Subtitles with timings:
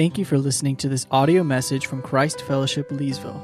[0.00, 3.38] Thank you for listening to this audio message from Christ Fellowship Leesville.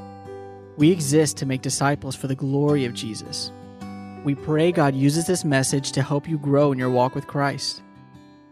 [0.75, 3.51] We exist to make disciples for the glory of Jesus.
[4.23, 7.83] We pray God uses this message to help you grow in your walk with Christ.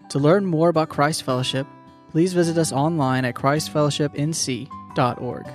[0.10, 1.66] To learn more about Christ Fellowship,
[2.12, 5.48] please visit us online at christfellowshipnc.org.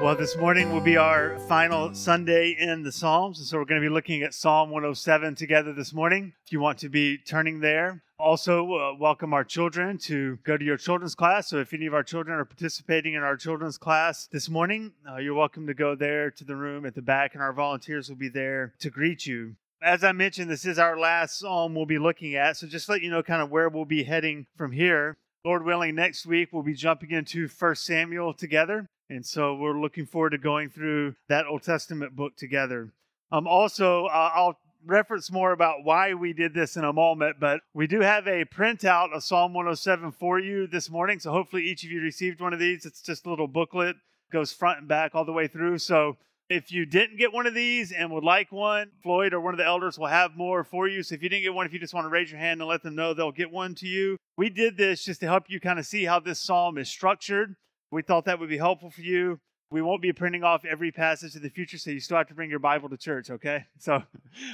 [0.00, 3.38] Well, this morning will be our final Sunday in the Psalms.
[3.38, 6.32] And so we're going to be looking at Psalm 107 together this morning.
[6.46, 10.64] If you want to be turning there, also uh, welcome our children to go to
[10.64, 11.50] your children's class.
[11.50, 15.18] So if any of our children are participating in our children's class this morning, uh,
[15.18, 18.16] you're welcome to go there to the room at the back, and our volunteers will
[18.16, 19.54] be there to greet you.
[19.82, 22.56] As I mentioned, this is our last psalm we'll be looking at.
[22.56, 25.18] So just let you know kind of where we'll be heading from here.
[25.44, 28.86] Lord willing, next week we'll be jumping into 1 Samuel together.
[29.10, 32.92] And so we're looking forward to going through that Old Testament book together.
[33.32, 37.60] Um, also, uh, I'll reference more about why we did this in a moment, but
[37.74, 41.18] we do have a printout of Psalm 107 for you this morning.
[41.18, 42.86] So hopefully each of you received one of these.
[42.86, 43.96] It's just a little booklet,
[44.30, 45.78] goes front and back all the way through.
[45.78, 46.16] So
[46.48, 49.58] if you didn't get one of these and would like one, Floyd or one of
[49.58, 51.02] the elders will have more for you.
[51.02, 52.68] So if you didn't get one, if you just want to raise your hand and
[52.68, 54.16] let them know, they'll get one to you.
[54.36, 57.56] We did this just to help you kind of see how this psalm is structured.
[57.90, 59.40] We thought that would be helpful for you.
[59.72, 62.34] We won't be printing off every passage in the future, so you still have to
[62.34, 63.66] bring your Bible to church, okay?
[63.78, 64.02] So,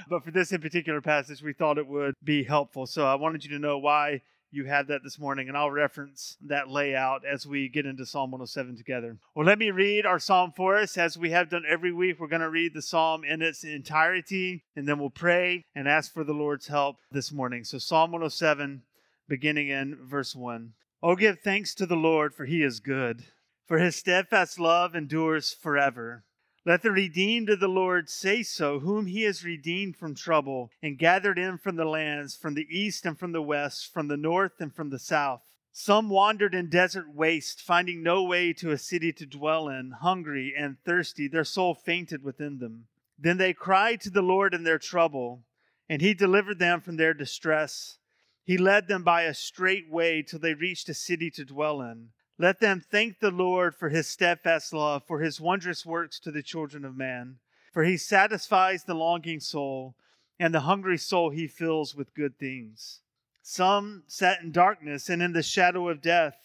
[0.09, 2.87] but for this in particular passage, we thought it would be helpful.
[2.87, 4.21] So I wanted you to know why
[4.51, 8.31] you had that this morning, and I'll reference that layout as we get into Psalm
[8.31, 9.17] 107 together.
[9.35, 10.97] Well, let me read our psalm for us.
[10.97, 14.65] As we have done every week, we're going to read the psalm in its entirety,
[14.77, 17.65] and then we'll pray and ask for the Lord's help this morning.
[17.65, 18.83] So, Psalm 107,
[19.29, 20.73] beginning in verse 1.
[21.03, 23.25] Oh, give thanks to the Lord, for he is good,
[23.67, 26.25] for his steadfast love endures forever.
[26.65, 30.99] Let the redeemed of the Lord say so, whom he has redeemed from trouble and
[30.99, 34.61] gathered in from the lands, from the east and from the west, from the north
[34.61, 35.43] and from the south.
[35.71, 40.55] Some wandered in desert waste, finding no way to a city to dwell in, hungry
[40.59, 42.87] and thirsty, their soul fainted within them.
[43.19, 45.45] Then they cried to the Lord in their trouble,
[45.89, 47.99] and he delivered them from their distress.
[48.47, 52.11] He led them by a straight way till they reached a city to dwell in.
[52.39, 56.45] Let them thank the Lord for his steadfast love, for his wondrous works to the
[56.45, 57.39] children of man.
[57.73, 59.97] For he satisfies the longing soul,
[60.39, 63.01] and the hungry soul he fills with good things.
[63.43, 66.37] Some sat in darkness and in the shadow of death,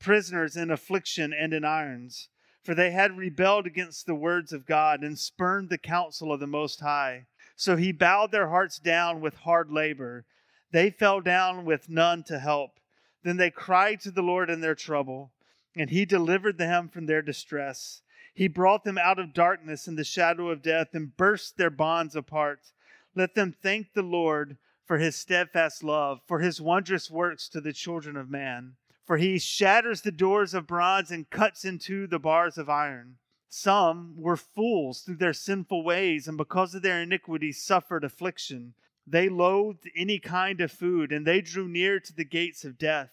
[0.00, 2.30] prisoners in affliction and in irons,
[2.64, 6.48] for they had rebelled against the words of God and spurned the counsel of the
[6.48, 7.26] Most High.
[7.54, 10.24] So he bowed their hearts down with hard labor
[10.74, 12.80] they fell down with none to help.
[13.22, 15.30] Then they cried to the Lord in their trouble,
[15.76, 18.02] and he delivered them from their distress.
[18.34, 22.16] He brought them out of darkness and the shadow of death and burst their bonds
[22.16, 22.72] apart.
[23.14, 27.72] Let them thank the Lord for his steadfast love, for his wondrous works to the
[27.72, 28.74] children of man.
[29.06, 33.18] For he shatters the doors of bronze and cuts into the bars of iron.
[33.48, 38.74] Some were fools through their sinful ways, and because of their iniquity suffered affliction.
[39.06, 43.12] They loathed any kind of food, and they drew near to the gates of death.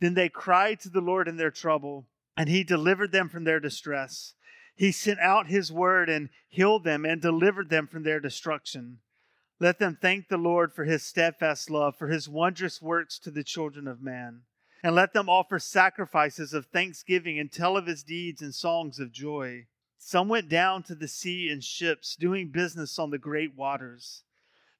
[0.00, 2.06] Then they cried to the Lord in their trouble,
[2.36, 4.34] and he delivered them from their distress.
[4.74, 9.00] He sent out his word and healed them and delivered them from their destruction.
[9.58, 13.44] Let them thank the Lord for his steadfast love, for his wondrous works to the
[13.44, 14.42] children of man.
[14.82, 19.12] And let them offer sacrifices of thanksgiving and tell of his deeds and songs of
[19.12, 19.66] joy.
[19.98, 24.22] Some went down to the sea in ships, doing business on the great waters.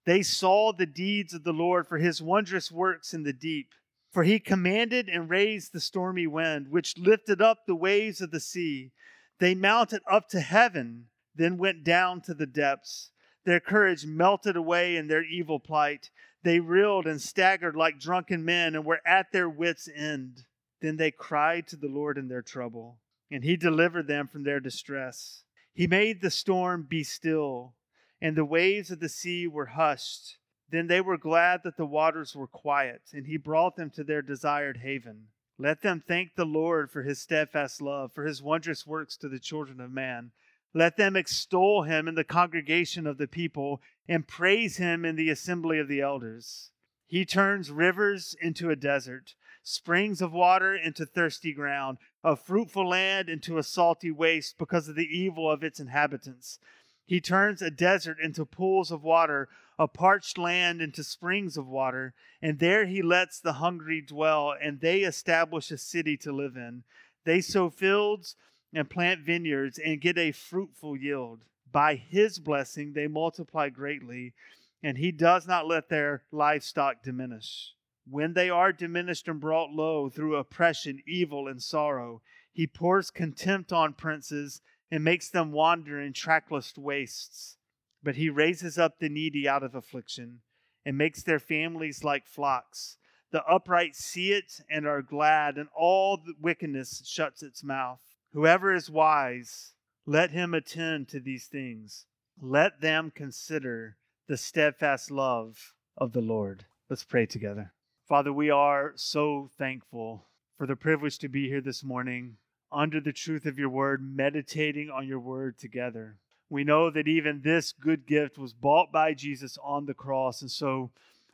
[0.04, 3.74] They saw the deeds of the Lord for his wondrous works in the deep.
[4.12, 8.40] For he commanded and raised the stormy wind, which lifted up the waves of the
[8.40, 8.92] sea.
[9.38, 13.12] They mounted up to heaven, then went down to the depths.
[13.44, 16.10] Their courage melted away in their evil plight.
[16.42, 20.44] They reeled and staggered like drunken men and were at their wits' end.
[20.80, 22.98] Then they cried to the Lord in their trouble,
[23.30, 25.44] and he delivered them from their distress.
[25.72, 27.74] He made the storm be still
[28.20, 30.36] and the waves of the sea were hushed.
[30.70, 34.22] Then they were glad that the waters were quiet, and he brought them to their
[34.22, 35.28] desired haven.
[35.58, 39.38] Let them thank the Lord for his steadfast love, for his wondrous works to the
[39.38, 40.30] children of man.
[40.72, 45.28] Let them extol him in the congregation of the people, and praise him in the
[45.28, 46.70] assembly of the elders.
[47.06, 49.34] He turns rivers into a desert,
[49.64, 54.94] springs of water into thirsty ground, a fruitful land into a salty waste because of
[54.94, 56.60] the evil of its inhabitants.
[57.10, 62.14] He turns a desert into pools of water, a parched land into springs of water,
[62.40, 66.84] and there he lets the hungry dwell, and they establish a city to live in.
[67.24, 68.36] They sow fields
[68.72, 71.40] and plant vineyards and get a fruitful yield.
[71.72, 74.32] By his blessing, they multiply greatly,
[74.80, 77.72] and he does not let their livestock diminish.
[78.08, 82.22] When they are diminished and brought low through oppression, evil, and sorrow,
[82.52, 87.56] he pours contempt on princes and makes them wander in trackless wastes.
[88.02, 90.40] But he raises up the needy out of affliction
[90.84, 92.96] and makes their families like flocks.
[93.30, 98.00] The upright see it and are glad, and all wickedness shuts its mouth.
[98.32, 99.74] Whoever is wise,
[100.06, 102.06] let him attend to these things.
[102.40, 106.64] Let them consider the steadfast love of the Lord.
[106.88, 107.72] Let's pray together.
[108.08, 110.26] Father, we are so thankful
[110.56, 112.36] for the privilege to be here this morning
[112.72, 116.16] under the truth of your word, meditating on your word together.
[116.48, 120.40] We know that even this good gift was bought by Jesus on the cross.
[120.42, 120.90] And so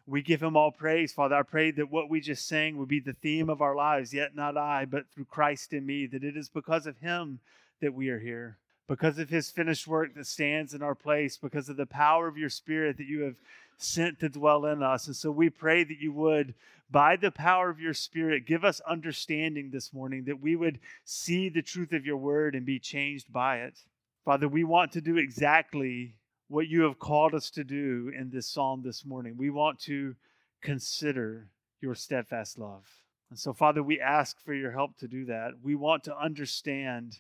[0.07, 1.35] we give him all praise, Father.
[1.35, 4.37] I pray that what we just sang would be the theme of our lives, yet
[4.37, 7.41] not I, but through Christ in me, that it is because of him
[7.81, 8.57] that we are here,
[8.89, 12.39] because of his finished work that stands in our place, because of the power of
[12.39, 13.37] your spirit that you have
[13.77, 15.07] sent to dwell in us.
[15.07, 16.55] And so we pray that you would,
[16.91, 21.49] by the power of your spirit, give us understanding this morning, that we would see
[21.49, 23.79] the truth of your word and be changed by it.
[24.25, 26.15] Father, we want to do exactly
[26.49, 29.35] what you have called us to do in this psalm this morning.
[29.37, 30.15] We want to
[30.63, 31.49] consider
[31.81, 32.87] your steadfast love.
[33.31, 35.55] And so, Father, we ask for your help to do that.
[35.63, 37.19] We want to understand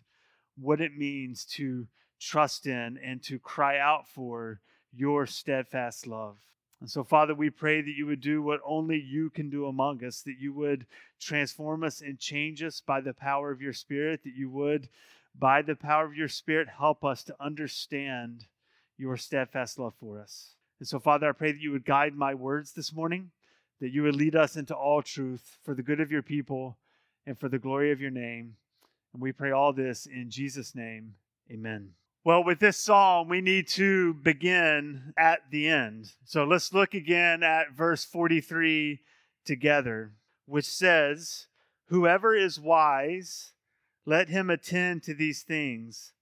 [0.56, 1.86] what it means to
[2.20, 4.60] trust in and to cry out for
[4.96, 6.36] your steadfast love.
[6.80, 10.04] And so, Father, we pray that you would do what only you can do among
[10.04, 10.86] us, that you would
[11.20, 14.88] transform us and change us by the power of your Spirit, that you would,
[15.38, 18.44] by the power of your Spirit, help us to understand
[18.98, 20.54] your steadfast love for us.
[20.78, 23.30] And so, Father, I pray that you would guide my words this morning,
[23.80, 26.76] that you would lead us into all truth for the good of your people
[27.26, 28.56] and for the glory of your name.
[29.14, 31.14] And we pray all this in Jesus' name.
[31.50, 31.92] Amen.
[32.26, 36.10] Well, with this psalm, we need to begin at the end.
[36.24, 38.98] So let's look again at verse 43
[39.44, 40.10] together,
[40.44, 41.46] which says,
[41.84, 43.52] Whoever is wise,
[44.06, 46.14] let him attend to these things.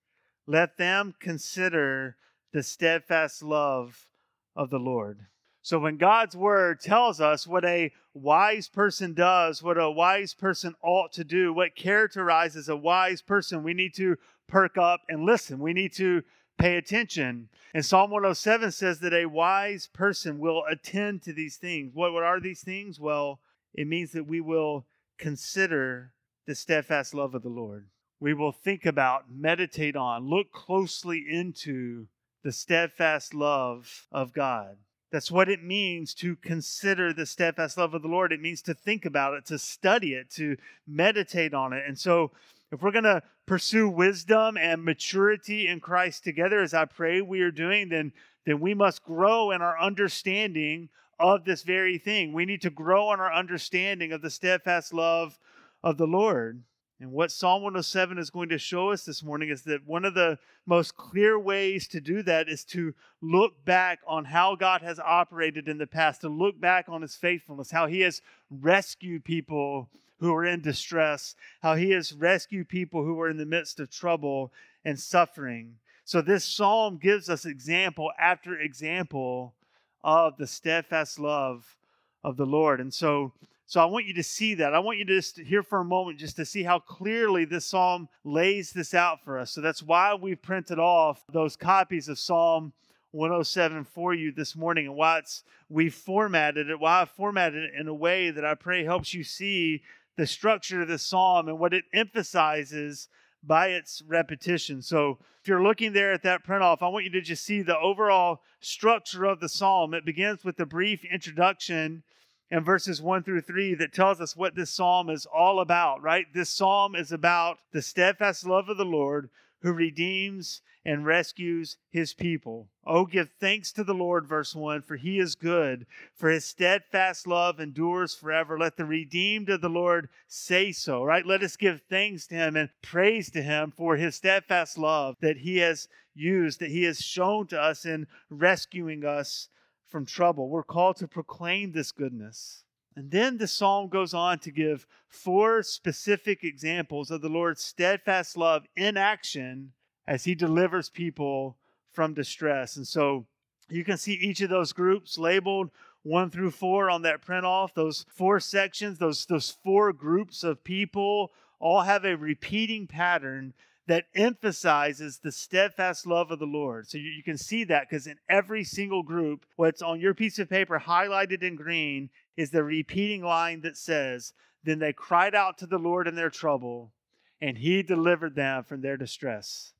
[0.46, 2.16] Let them consider
[2.52, 4.06] the steadfast love
[4.54, 5.20] of the Lord.
[5.62, 10.74] So when God's word tells us what a wise person does, what a wise person
[10.82, 14.18] ought to do, what characterizes a wise person, we need to
[14.48, 15.58] perk up and listen.
[15.58, 16.22] We need to
[16.58, 17.48] pay attention.
[17.74, 21.92] And Psalm 107 says that a wise person will attend to these things.
[21.94, 23.00] What, what are these things?
[23.00, 23.40] Well,
[23.74, 24.86] it means that we will
[25.18, 26.12] consider
[26.46, 27.86] the steadfast love of the Lord.
[28.20, 32.06] We will think about, meditate on, look closely into
[32.42, 34.76] the steadfast love of God.
[35.10, 38.32] That's what it means to consider the steadfast love of the Lord.
[38.32, 40.56] It means to think about it, to study it, to
[40.86, 41.84] meditate on it.
[41.86, 42.32] And so,
[42.72, 47.40] if we're going to pursue wisdom and maturity in Christ together, as I pray we
[47.40, 48.12] are doing, then,
[48.46, 50.88] then we must grow in our understanding
[51.18, 52.32] of this very thing.
[52.32, 55.38] We need to grow in our understanding of the steadfast love
[55.82, 56.62] of the Lord.
[57.00, 60.14] And what Psalm 107 is going to show us this morning is that one of
[60.14, 64.98] the most clear ways to do that is to look back on how God has
[64.98, 69.90] operated in the past, to look back on his faithfulness, how he has rescued people
[70.24, 73.90] who are in distress, how he has rescued people who are in the midst of
[73.90, 74.52] trouble
[74.84, 75.76] and suffering.
[76.04, 79.54] So this psalm gives us example after example
[80.02, 81.76] of the steadfast love
[82.22, 82.80] of the Lord.
[82.80, 83.32] And so
[83.66, 84.74] so I want you to see that.
[84.74, 87.64] I want you to just hear for a moment just to see how clearly this
[87.64, 89.52] psalm lays this out for us.
[89.52, 92.74] So that's why we've printed off those copies of Psalm
[93.12, 97.80] 107 for you this morning and why it's we formatted it, why I formatted it
[97.80, 99.82] in a way that I pray helps you see
[100.16, 103.08] the structure of the psalm and what it emphasizes
[103.42, 104.80] by its repetition.
[104.80, 107.62] So if you're looking there at that print off, I want you to just see
[107.62, 109.92] the overall structure of the psalm.
[109.92, 112.02] It begins with a brief introduction
[112.50, 116.26] in verses 1 through 3 that tells us what this psalm is all about, right?
[116.32, 119.28] This psalm is about the steadfast love of the Lord
[119.64, 122.68] who redeems and rescues his people.
[122.86, 127.26] Oh, give thanks to the Lord, verse 1, for he is good, for his steadfast
[127.26, 128.58] love endures forever.
[128.58, 131.24] Let the redeemed of the Lord say so, right?
[131.24, 135.38] Let us give thanks to him and praise to him for his steadfast love that
[135.38, 139.48] he has used, that he has shown to us in rescuing us
[139.86, 140.50] from trouble.
[140.50, 142.63] We're called to proclaim this goodness.
[142.96, 148.36] And then the psalm goes on to give four specific examples of the Lord's steadfast
[148.36, 149.72] love in action
[150.06, 151.56] as he delivers people
[151.92, 152.76] from distress.
[152.76, 153.26] And so
[153.68, 155.70] you can see each of those groups labeled
[156.02, 157.74] one through four on that print off.
[157.74, 163.54] Those four sections, those, those four groups of people all have a repeating pattern
[163.86, 166.88] that emphasizes the steadfast love of the Lord.
[166.88, 170.38] So you, you can see that because in every single group, what's on your piece
[170.38, 175.58] of paper highlighted in green is the repeating line that says, Then they cried out
[175.58, 176.92] to the Lord in their trouble,
[177.40, 179.74] and he delivered them from their distress.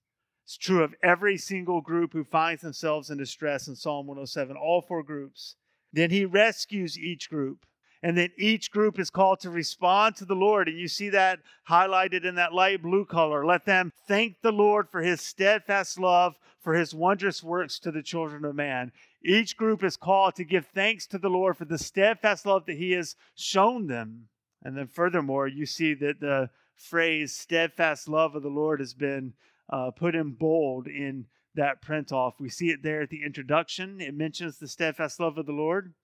[0.45, 4.83] It's true of every single group who finds themselves in distress in Psalm 107, all
[4.83, 5.57] four groups.
[5.91, 7.65] Then he rescues each group.
[8.05, 10.69] And then each group is called to respond to the Lord.
[10.69, 11.39] And you see that
[11.71, 13.47] highlighted in that light blue color.
[13.47, 18.03] Let them thank the Lord for his steadfast love, for his wondrous works to the
[18.03, 18.93] children of man.
[19.25, 22.77] Each group is called to give thanks to the Lord for the steadfast love that
[22.77, 24.29] he has shown them.
[24.63, 29.33] And then, furthermore, you see that the phrase steadfast love of the Lord has been
[29.71, 32.39] uh, put in bold in that print off.
[32.39, 34.03] We see it there at the introduction.
[34.03, 35.95] It mentions the steadfast love of the Lord.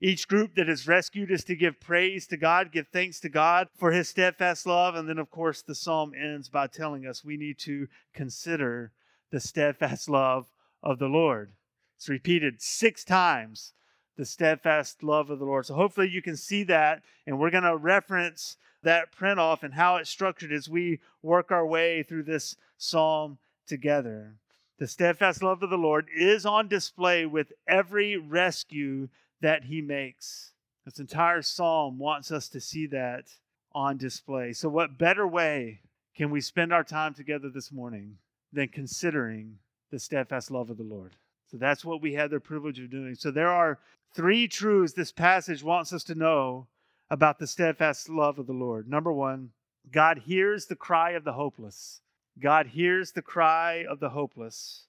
[0.00, 3.68] Each group that is rescued is to give praise to God, give thanks to God
[3.76, 4.94] for his steadfast love.
[4.94, 8.92] And then, of course, the psalm ends by telling us we need to consider
[9.30, 10.46] the steadfast love
[10.82, 11.52] of the Lord.
[11.96, 13.72] It's repeated six times
[14.16, 15.66] the steadfast love of the Lord.
[15.66, 17.02] So hopefully you can see that.
[17.26, 21.50] And we're going to reference that print off and how it's structured as we work
[21.50, 24.36] our way through this psalm together.
[24.78, 29.08] The steadfast love of the Lord is on display with every rescue
[29.40, 30.52] that he makes.
[30.84, 33.24] This entire psalm wants us to see that
[33.72, 34.52] on display.
[34.52, 35.80] So, what better way
[36.16, 38.18] can we spend our time together this morning
[38.52, 39.58] than considering
[39.90, 41.16] the steadfast love of the Lord?
[41.50, 43.14] So, that's what we had the privilege of doing.
[43.14, 43.78] So, there are
[44.14, 46.66] three truths this passage wants us to know
[47.10, 48.88] about the steadfast love of the Lord.
[48.88, 49.50] Number one,
[49.90, 52.00] God hears the cry of the hopeless.
[52.38, 54.84] God hears the cry of the hopeless.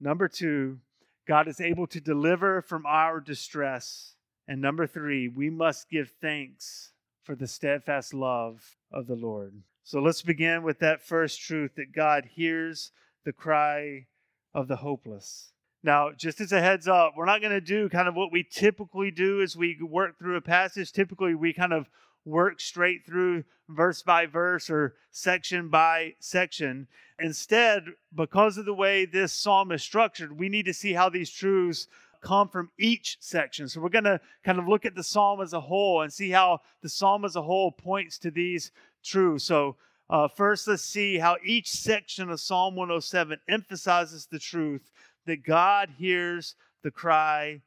[0.00, 0.78] Number two,
[1.26, 4.14] God is able to deliver from our distress.
[4.48, 9.62] And number three, we must give thanks for the steadfast love of the Lord.
[9.84, 12.92] So let's begin with that first truth that God hears
[13.24, 14.06] the cry
[14.54, 15.52] of the hopeless.
[15.82, 18.42] Now, just as a heads up, we're not going to do kind of what we
[18.42, 20.92] typically do as we work through a passage.
[20.92, 21.88] Typically, we kind of
[22.24, 26.86] work straight through verse by verse or section by section.
[27.18, 27.84] Instead,
[28.14, 31.86] because of the way this psalm is structured, we need to see how these truths
[32.20, 33.68] come from each section.
[33.68, 36.30] So we're going to kind of look at the psalm as a whole and see
[36.30, 38.72] how the psalm as a whole points to these
[39.02, 39.44] truths.
[39.44, 39.76] So
[40.10, 44.90] uh, first, let's see how each section of Psalm 107 emphasizes the truth
[45.24, 47.62] that God hears the cry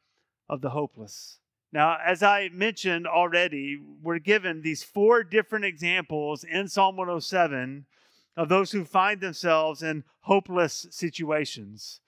[0.49, 1.39] of the hopeless.
[1.73, 7.87] Now, as I mentioned already, we're given these four different examples in Psalm 107
[8.37, 11.99] of those who find themselves in hopeless situations.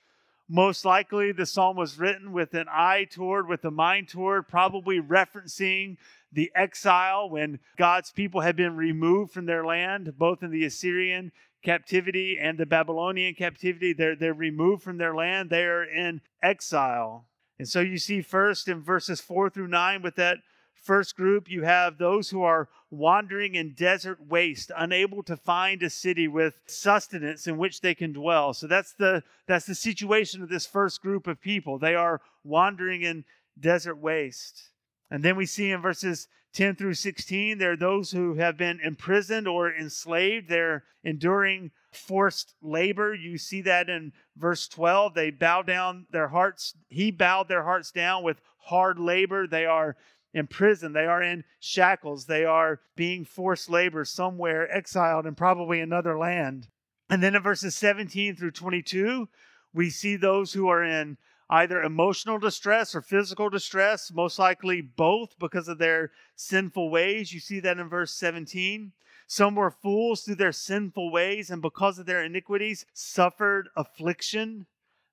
[0.47, 5.01] Most likely, the psalm was written with an eye toward, with a mind toward, probably
[5.01, 5.97] referencing
[6.31, 11.31] the exile when God's people had been removed from their land, both in the Assyrian
[11.63, 13.93] captivity and the Babylonian captivity.
[13.93, 17.25] They're, they're removed from their land, they are in exile.
[17.57, 20.39] And so you see first in verses 4 through 9 with that
[20.73, 25.89] first group, you have those who are wandering in desert waste, unable to find a
[25.89, 28.53] city with sustenance in which they can dwell.
[28.53, 31.79] So that's the that's the situation of this first group of people.
[31.79, 33.25] They are wandering in
[33.59, 34.69] desert waste.
[35.09, 38.79] And then we see in verses 10 through 16, there are those who have been
[38.79, 40.47] imprisoned or enslaved.
[40.47, 43.13] They're enduring forced labor.
[43.13, 45.13] You see that in verse 12.
[45.13, 46.73] They bow down their hearts.
[46.87, 49.47] He bowed their hearts down with hard labor.
[49.47, 49.97] They are
[50.33, 50.93] in prison.
[50.93, 52.25] They are in shackles.
[52.25, 56.69] They are being forced labor somewhere, exiled in probably another land.
[57.09, 59.27] And then in verses 17 through 22,
[59.73, 61.17] we see those who are in
[61.49, 67.33] either emotional distress or physical distress, most likely both because of their sinful ways.
[67.33, 68.91] You see that in verse 17.
[69.27, 74.67] Some were fools through their sinful ways, and because of their iniquities, suffered affliction.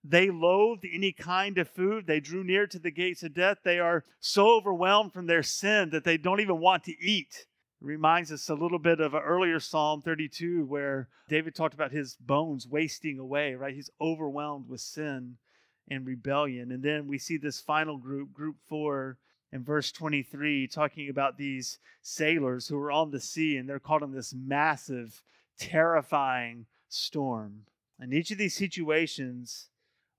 [0.04, 2.06] They loathed any kind of food.
[2.06, 3.58] They drew near to the gates of death.
[3.62, 7.46] They are so overwhelmed from their sin that they don't even want to eat.
[7.80, 11.92] It reminds us a little bit of an earlier Psalm 32 where David talked about
[11.92, 13.74] his bones wasting away, right?
[13.74, 15.36] He's overwhelmed with sin
[15.88, 16.72] and rebellion.
[16.72, 19.18] And then we see this final group, group four,
[19.52, 24.02] in verse 23, talking about these sailors who are on the sea and they're caught
[24.02, 25.22] in this massive,
[25.58, 27.66] terrifying storm.
[28.00, 29.68] And each of these situations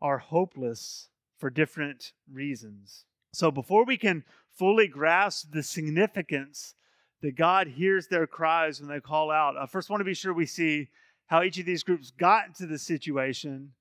[0.02, 3.06] are hopeless for different reasons.
[3.34, 4.24] So before we can
[4.56, 6.76] fully grasp the significance
[7.22, 10.34] that God hears their cries when they call out, I first want to be sure
[10.34, 10.90] we see
[11.26, 13.72] how each of these groups got into the situation.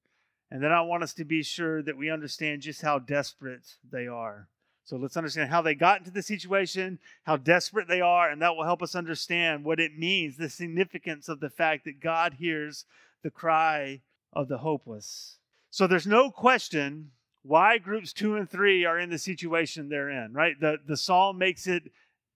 [0.53, 4.07] And then I want us to be sure that we understand just how desperate they
[4.07, 4.49] are.
[4.85, 8.55] So let's understand how they got into the situation, how desperate they are, and that
[8.55, 12.85] will help us understand what it means, the significance of the fact that God hears
[13.23, 14.03] the cry
[14.35, 15.39] of the hopeless.
[15.71, 20.35] So there's no question why groups two and three are in the situation they're in,
[20.35, 20.61] right?
[20.61, 21.85] The, the psalm makes it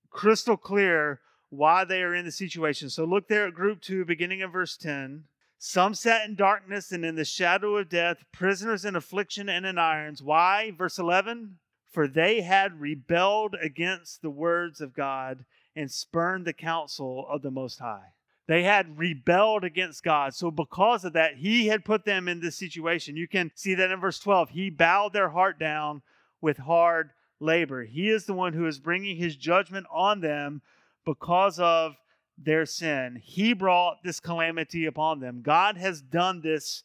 [0.08, 1.20] crystal clear
[1.50, 2.88] why they are in the situation.
[2.88, 5.24] So look there at group two, beginning of verse 10.
[5.58, 9.78] Some sat in darkness and in the shadow of death, prisoners in affliction and in
[9.78, 10.22] irons.
[10.22, 10.70] Why?
[10.70, 11.58] Verse 11
[11.90, 15.44] For they had rebelled against the words of God
[15.74, 18.12] and spurned the counsel of the Most High.
[18.46, 20.34] They had rebelled against God.
[20.34, 23.16] So, because of that, He had put them in this situation.
[23.16, 24.50] You can see that in verse 12.
[24.50, 26.02] He bowed their heart down
[26.40, 27.10] with hard
[27.40, 27.84] labor.
[27.84, 30.62] He is the one who is bringing His judgment on them
[31.04, 31.96] because of
[32.38, 33.20] their sin.
[33.22, 35.42] He brought this calamity upon them.
[35.42, 36.84] God has done this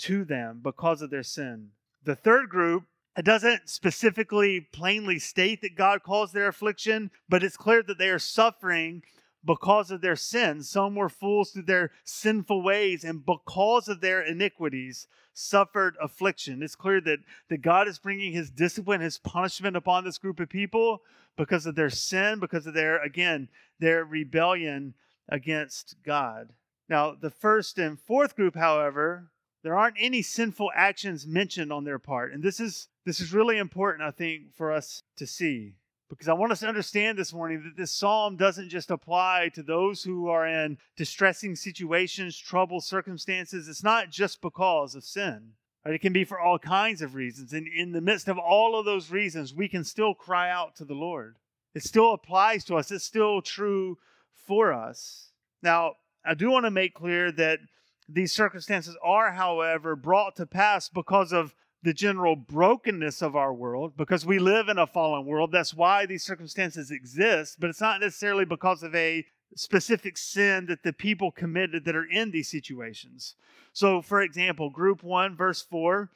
[0.00, 1.68] to them because of their sin.
[2.04, 2.84] The third group,
[3.16, 8.08] it doesn't specifically plainly state that God caused their affliction, but it's clear that they
[8.08, 9.02] are suffering
[9.44, 10.68] because of their sins.
[10.68, 16.62] Some were fools through their sinful ways, and because of their iniquities, suffered affliction.
[16.62, 17.18] It's clear that,
[17.48, 21.02] that God is bringing his discipline, his punishment upon this group of people
[21.36, 24.94] because of their sin, because of their, again, their rebellion
[25.28, 26.52] against God.
[26.88, 29.30] Now, the first and fourth group, however,
[29.62, 32.32] there aren't any sinful actions mentioned on their part.
[32.32, 35.74] And this is this is really important, I think, for us to see.
[36.12, 39.62] Because I want us to understand this morning that this psalm doesn't just apply to
[39.62, 43.66] those who are in distressing situations, trouble, circumstances.
[43.66, 45.52] It's not just because of sin.
[45.86, 45.94] Right?
[45.94, 47.54] It can be for all kinds of reasons.
[47.54, 50.84] And in the midst of all of those reasons, we can still cry out to
[50.84, 51.36] the Lord.
[51.74, 53.96] It still applies to us, it's still true
[54.34, 55.30] for us.
[55.62, 55.94] Now,
[56.26, 57.60] I do want to make clear that
[58.06, 63.96] these circumstances are, however, brought to pass because of the general brokenness of our world
[63.96, 65.50] because we live in a fallen world.
[65.50, 69.24] That's why these circumstances exist, but it's not necessarily because of a
[69.56, 73.34] specific sin that the people committed that are in these situations.
[73.72, 76.10] So, for example, group 1, verse 4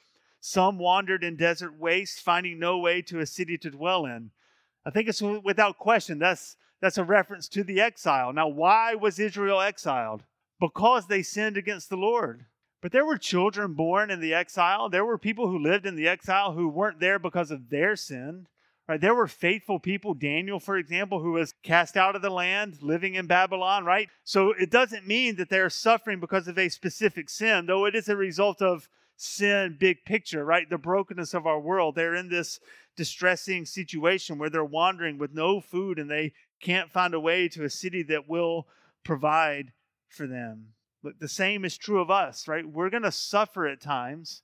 [0.46, 4.30] some wandered in desert wastes, finding no way to a city to dwell in.
[4.84, 8.32] I think it's without question that's that's a reference to the exile.
[8.32, 10.22] Now, why was Israel exiled?
[10.60, 12.46] Because they sinned against the Lord.
[12.82, 14.88] But there were children born in the exile.
[14.88, 18.46] There were people who lived in the exile who weren't there because of their sin.
[18.88, 19.00] Right?
[19.00, 23.14] There were faithful people, Daniel, for example, who was cast out of the land, living
[23.14, 24.08] in Babylon, right?
[24.22, 28.08] So it doesn't mean that they're suffering because of a specific sin, though it is
[28.08, 30.70] a result of sin, big picture, right?
[30.70, 31.96] The brokenness of our world.
[31.96, 32.60] They're in this
[32.96, 37.64] distressing situation where they're wandering with no food and they can't find a way to
[37.64, 38.68] a city that will
[39.04, 39.72] provide
[40.08, 40.74] for them.
[41.18, 42.66] The same is true of us, right?
[42.66, 44.42] We're going to suffer at times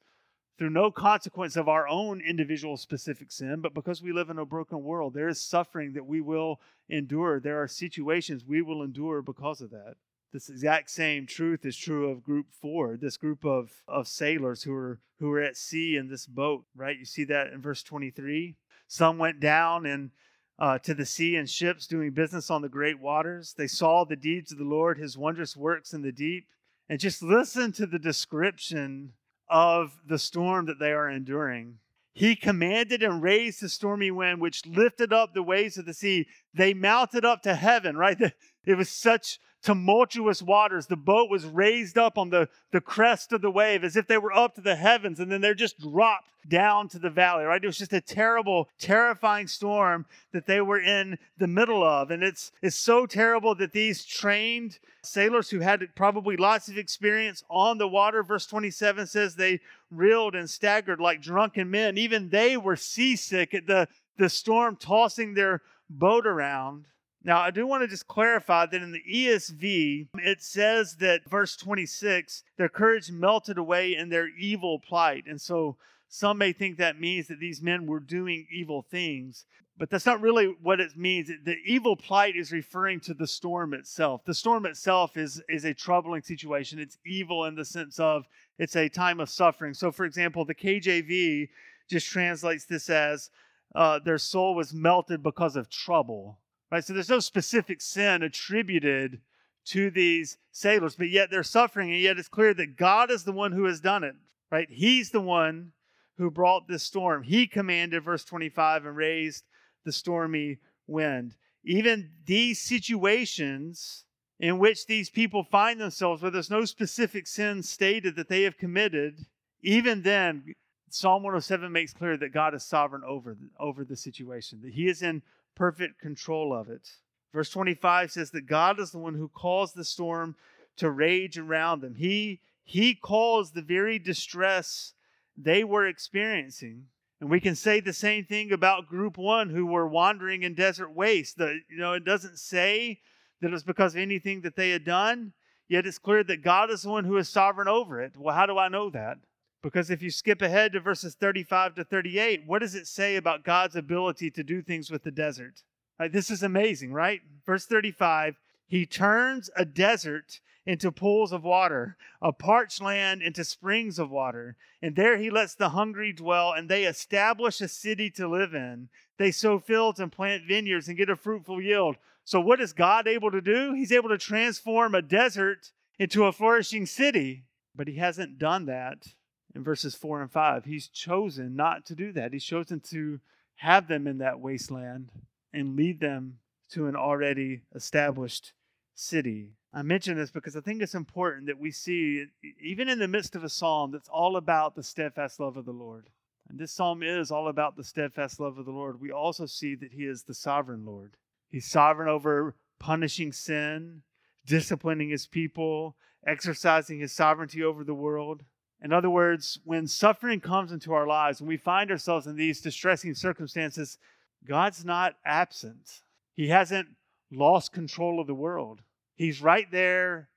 [0.59, 4.45] through no consequence of our own individual specific sin, but because we live in a
[4.45, 7.41] broken world, there is suffering that we will endure.
[7.41, 9.95] There are situations we will endure because of that.
[10.33, 14.75] This exact same truth is true of group four, this group of, of sailors who
[14.75, 16.99] are who are at sea in this boat, right?
[16.99, 18.57] You see that in verse 23.
[18.89, 20.11] Some went down and
[20.59, 23.55] uh, to the sea and ships doing business on the great waters.
[23.57, 26.47] They saw the deeds of the Lord, his wondrous works in the deep.
[26.89, 29.13] And just listen to the description
[29.49, 31.79] of the storm that they are enduring.
[32.15, 36.27] He commanded and raised the stormy wind, which lifted up the waves of the sea.
[36.53, 38.19] They mounted up to heaven, right?
[38.65, 40.87] It was such tumultuous waters.
[40.87, 44.19] The boat was raised up on the, the crest of the wave as if they
[44.19, 47.63] were up to the heavens, and then they're just dropped down to the valley, right?
[47.63, 52.11] It was just a terrible, terrifying storm that they were in the middle of.
[52.11, 57.45] And it's it's so terrible that these trained sailors who had probably lots of experience
[57.49, 61.99] on the water, verse 27 says they reeled and staggered like drunken men.
[61.99, 66.87] Even they were seasick at the, the storm tossing their boat around.
[67.25, 71.57] Now, I do want to just clarify that in the ESV, it says that verse
[71.57, 75.25] 26, their courage melted away in their evil plight.
[75.27, 75.77] And so
[76.09, 79.47] some may think that means that these men were doing evil things,
[79.79, 81.31] but that's not really what it means.
[81.45, 84.25] The evil plight is referring to the storm itself.
[84.25, 86.79] The storm itself is, is a troubling situation.
[86.81, 88.27] It's evil in the sense of
[88.59, 89.75] it's a time of suffering.
[89.75, 91.49] So, for example, the KJV
[91.89, 93.31] just translates this as
[93.75, 96.39] uh, their soul was melted because of trouble.
[96.73, 96.83] Right?
[96.83, 99.21] So there's no specific sin attributed
[99.67, 103.33] to these sailors, but yet they're suffering, and yet it's clear that God is the
[103.33, 104.15] one who has done it.
[104.51, 104.69] Right?
[104.71, 105.73] He's the one
[106.17, 107.25] who brought this storm.
[107.25, 109.45] He commanded, verse 25, and raised
[109.85, 111.37] the stormy wind.
[111.63, 114.05] Even these situations
[114.41, 118.57] in which these people find themselves, where there's no specific sin stated that they have
[118.57, 119.27] committed,
[119.63, 120.55] even then,
[120.89, 125.03] Psalm 107 makes clear that God is sovereign over, over the situation, that He is
[125.03, 125.23] in
[125.55, 126.89] perfect control of it.
[127.33, 130.37] Verse 25 says that God is the one who caused the storm
[130.77, 131.95] to rage around them.
[131.95, 134.93] He, he calls the very distress
[135.37, 136.87] they were experiencing.
[137.21, 140.93] And we can say the same thing about group one who were wandering in desert
[140.93, 141.39] waste.
[141.39, 143.01] The, you know, it doesn't say
[143.41, 145.33] that it was because of anything that they had done,
[145.69, 148.17] yet it's clear that God is the one who is sovereign over it.
[148.17, 149.19] Well, how do I know that?
[149.63, 153.45] Because if you skip ahead to verses 35 to 38, what does it say about
[153.45, 155.63] God's ability to do things with the desert?
[156.11, 157.21] this is amazing, right?
[157.47, 158.35] Verse 35
[158.67, 164.57] He turns a desert into pools of water, a parched land into springs of water.
[164.81, 168.89] And there he lets the hungry dwell, and they establish a city to live in.
[169.17, 171.97] They sow fields and plant vineyards and get a fruitful yield.
[172.25, 173.75] So, what is God able to do?
[173.75, 175.71] He's able to transform a desert
[176.01, 177.45] into a flourishing city.
[177.77, 179.07] But he hasn't done that
[179.55, 180.65] in verses 4 and 5.
[180.65, 182.33] He's chosen not to do that.
[182.33, 183.21] He's chosen to
[183.57, 185.11] have them in that wasteland
[185.53, 186.39] and lead them
[186.71, 188.53] to an already established
[188.95, 189.51] city.
[189.75, 192.27] I mention this because I think it's important that we see,
[192.61, 195.73] even in the midst of a psalm that's all about the steadfast love of the
[195.73, 196.09] Lord.
[196.49, 199.01] And this psalm is all about the steadfast love of the Lord.
[199.01, 201.17] We also see that He is the sovereign Lord.
[201.49, 204.03] He's sovereign over punishing sin,
[204.45, 208.43] disciplining His people, exercising His sovereignty over the world.
[208.83, 212.61] In other words, when suffering comes into our lives, when we find ourselves in these
[212.61, 213.97] distressing circumstances,
[214.45, 216.03] God's not absent.
[216.35, 216.89] He hasn't
[217.31, 218.81] lost control of the world.
[219.15, 220.31] He's right there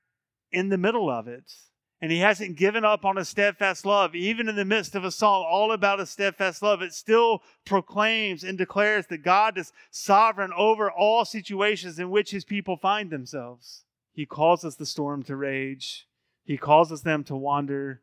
[0.52, 1.52] in the middle of it.
[2.00, 4.14] And he hasn't given up on a steadfast love.
[4.14, 8.44] Even in the midst of a psalm all about a steadfast love, it still proclaims
[8.44, 13.84] and declares that God is sovereign over all situations in which his people find themselves.
[14.12, 16.06] He causes the storm to rage,
[16.44, 18.02] he causes them to wander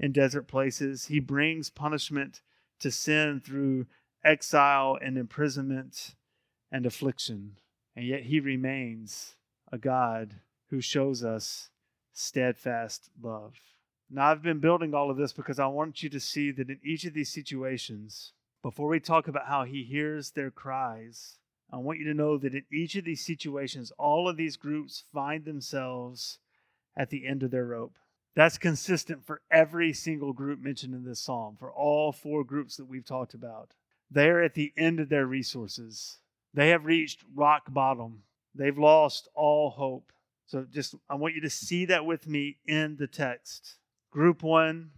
[0.00, 1.06] in desert places.
[1.06, 2.40] He brings punishment
[2.80, 3.86] to sin through
[4.24, 6.16] exile and imprisonment
[6.72, 7.58] and affliction.
[7.94, 9.36] And yet he remains
[9.70, 10.36] a God
[10.70, 11.68] who shows us
[12.12, 13.54] steadfast love.
[14.08, 16.80] Now, I've been building all of this because I want you to see that in
[16.82, 18.32] each of these situations,
[18.62, 21.38] before we talk about how he hears their cries,
[21.72, 25.04] I want you to know that in each of these situations, all of these groups
[25.12, 26.38] find themselves
[26.96, 27.96] at the end of their rope.
[28.36, 32.86] That's consistent for every single group mentioned in this psalm, for all four groups that
[32.86, 33.74] we've talked about.
[34.10, 36.18] They're at the end of their resources.
[36.54, 38.22] They have reached rock bottom.
[38.54, 40.12] They've lost all hope.
[40.46, 43.76] So just I want you to see that with me in the text.
[44.10, 44.90] Group 1,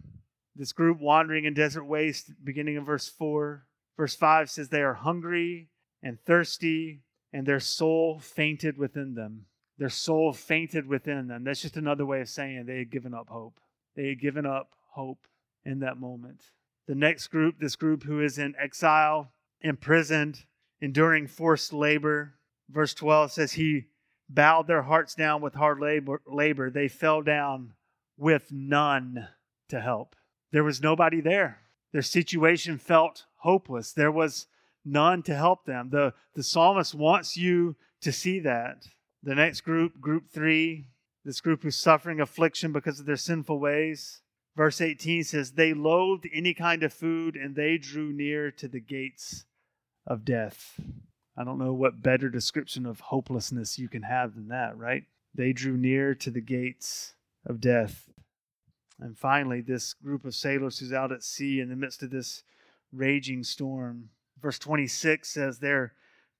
[0.55, 3.65] this group wandering in desert waste beginning in verse 4.
[3.97, 5.69] Verse 5 says they are hungry
[6.01, 9.45] and thirsty and their soul fainted within them.
[9.83, 11.43] Their soul fainted within them.
[11.43, 13.59] That's just another way of saying they had given up hope.
[13.97, 15.27] They had given up hope
[15.65, 16.41] in that moment.
[16.87, 20.45] The next group, this group who is in exile, imprisoned,
[20.79, 22.35] enduring forced labor.
[22.69, 23.87] Verse 12 says, He
[24.29, 26.21] bowed their hearts down with hard labor.
[26.25, 26.69] labor.
[26.69, 27.73] They fell down
[28.15, 29.27] with none
[29.67, 30.15] to help.
[30.53, 31.59] There was nobody there.
[31.91, 33.91] Their situation felt hopeless.
[33.91, 34.47] There was
[34.85, 35.89] none to help them.
[35.89, 38.87] The, the psalmist wants you to see that.
[39.23, 40.87] The next group, group three,
[41.23, 44.21] this group who's suffering affliction because of their sinful ways.
[44.55, 48.81] Verse 18 says, They loathed any kind of food and they drew near to the
[48.81, 49.45] gates
[50.05, 50.79] of death.
[51.37, 55.03] I don't know what better description of hopelessness you can have than that, right?
[55.33, 58.09] They drew near to the gates of death.
[58.99, 62.43] And finally, this group of sailors who's out at sea in the midst of this
[62.91, 64.09] raging storm.
[64.39, 65.93] Verse 26 says, Their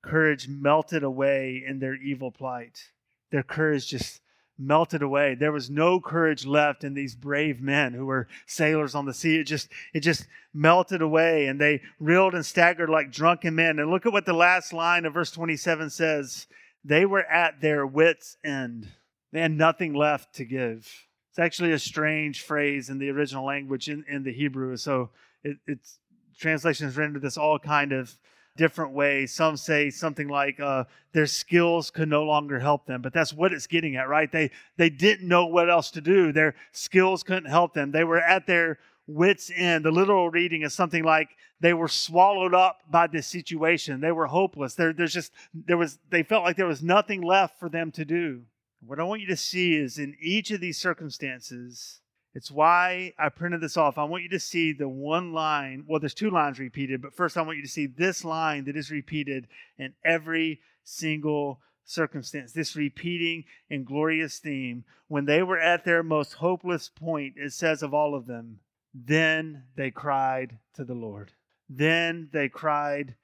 [0.03, 2.91] courage melted away in their evil plight.
[3.31, 4.21] Their courage just
[4.57, 5.35] melted away.
[5.35, 9.39] There was no courage left in these brave men who were sailors on the sea.
[9.39, 13.79] It just it just melted away and they reeled and staggered like drunken men.
[13.79, 16.47] And look at what the last line of verse 27 says.
[16.85, 18.89] They were at their wits end.
[19.31, 20.87] They had nothing left to give.
[21.29, 24.77] It's actually a strange phrase in the original language in, in the Hebrew.
[24.77, 25.09] So
[25.43, 25.97] it, it's
[26.37, 28.15] translations render this all kind of
[28.55, 29.33] different ways.
[29.33, 33.53] Some say something like uh, their skills could no longer help them, but that's what
[33.53, 34.31] it's getting at, right?
[34.31, 36.31] They they didn't know what else to do.
[36.31, 37.91] Their skills couldn't help them.
[37.91, 39.85] They were at their wits end.
[39.85, 44.01] The literal reading is something like they were swallowed up by this situation.
[44.01, 44.75] They were hopeless.
[44.75, 48.05] There, there's just there was they felt like there was nothing left for them to
[48.05, 48.43] do.
[48.85, 52.01] What I want you to see is in each of these circumstances,
[52.33, 53.97] it's why I printed this off.
[53.97, 55.85] I want you to see the one line.
[55.87, 58.75] Well, there's two lines repeated, but first I want you to see this line that
[58.75, 62.51] is repeated in every single circumstance.
[62.51, 64.83] This repeating and glorious theme.
[65.07, 68.59] When they were at their most hopeless point, it says of all of them,
[68.95, 71.33] Then they cried to the Lord.
[71.69, 73.15] Then they cried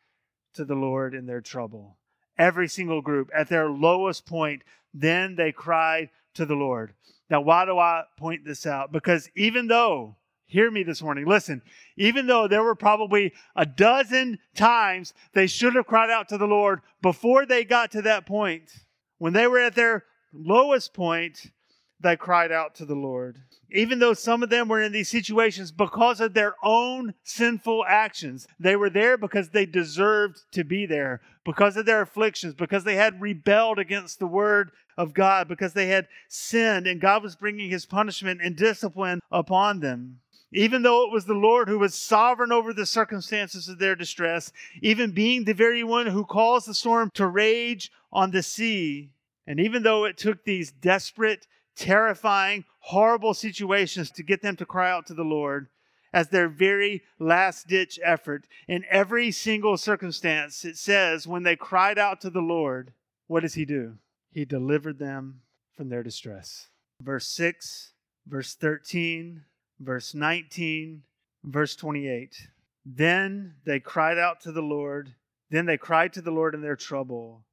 [0.54, 1.98] to the Lord in their trouble.
[2.38, 6.94] Every single group at their lowest point, then they cried to the Lord.
[7.30, 8.92] Now, why do I point this out?
[8.92, 10.15] Because even though,
[10.48, 11.62] hear me this morning, listen,
[11.96, 16.48] even though there were probably a dozen times they should have cried out to the
[16.48, 18.72] Lord before they got to that point,
[19.20, 21.52] when they were at their lowest point,
[22.00, 23.38] they cried out to the Lord.
[23.72, 28.48] Even though some of them were in these situations because of their own sinful actions,
[28.60, 32.96] they were there because they deserved to be there, because of their afflictions, because they
[32.96, 37.70] had rebelled against the word of God, because they had sinned and God was bringing
[37.70, 40.20] his punishment and discipline upon them.
[40.52, 44.52] Even though it was the Lord who was sovereign over the circumstances of their distress,
[44.82, 49.12] even being the very one who caused the storm to rage on the sea,
[49.46, 51.46] and even though it took these desperate
[51.80, 55.70] terrifying, horrible situations to get them to cry out to the Lord
[56.13, 58.46] as their very last ditch effort.
[58.68, 62.94] In every single circumstance, it says, when they cried out to the Lord,
[63.28, 63.98] what does He do?
[64.32, 65.42] He delivered them
[65.76, 66.68] from their distress.
[67.02, 67.94] Verse 6,
[68.28, 69.44] verse 13,
[69.80, 71.04] verse 19,
[71.44, 72.50] verse 28.
[72.86, 75.13] Then they cried out to the Lord.
[75.50, 77.46] Then they cried to the Lord in their trouble,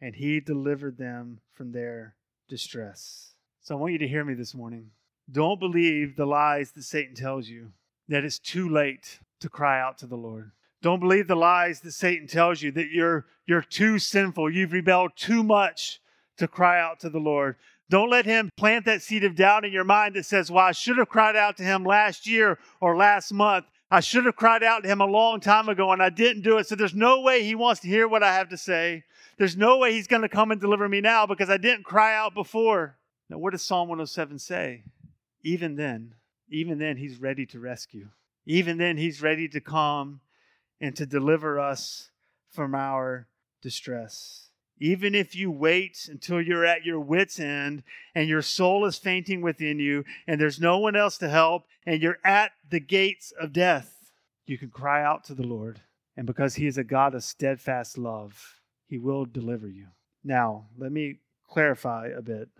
[0.00, 2.14] and He delivered them from their
[2.48, 3.31] distress.
[3.64, 4.90] So I want you to hear me this morning.
[5.30, 7.70] Don't believe the lies that Satan tells you
[8.08, 10.50] that it's too late to cry out to the Lord.
[10.82, 15.12] Don't believe the lies that Satan tells you that you're you're too sinful, you've rebelled
[15.14, 16.00] too much
[16.38, 17.54] to cry out to the Lord.
[17.88, 20.72] Don't let him plant that seed of doubt in your mind that says, "Well, I
[20.72, 23.66] should have cried out to him last year or last month.
[23.92, 26.58] I should have cried out to him a long time ago and I didn't do
[26.58, 26.66] it.
[26.66, 29.04] So there's no way he wants to hear what I have to say.
[29.38, 32.16] There's no way he's going to come and deliver me now because I didn't cry
[32.16, 32.96] out before."
[33.32, 34.82] Now, what does Psalm 107 say?
[35.42, 36.16] Even then,
[36.50, 38.08] even then, he's ready to rescue.
[38.44, 40.20] Even then, he's ready to come
[40.82, 42.10] and to deliver us
[42.50, 43.28] from our
[43.62, 44.50] distress.
[44.78, 49.40] Even if you wait until you're at your wits' end and your soul is fainting
[49.40, 53.54] within you and there's no one else to help and you're at the gates of
[53.54, 54.12] death,
[54.44, 55.80] you can cry out to the Lord.
[56.18, 59.86] And because He is a God of steadfast love, He will deliver you.
[60.22, 62.50] Now, let me clarify a bit.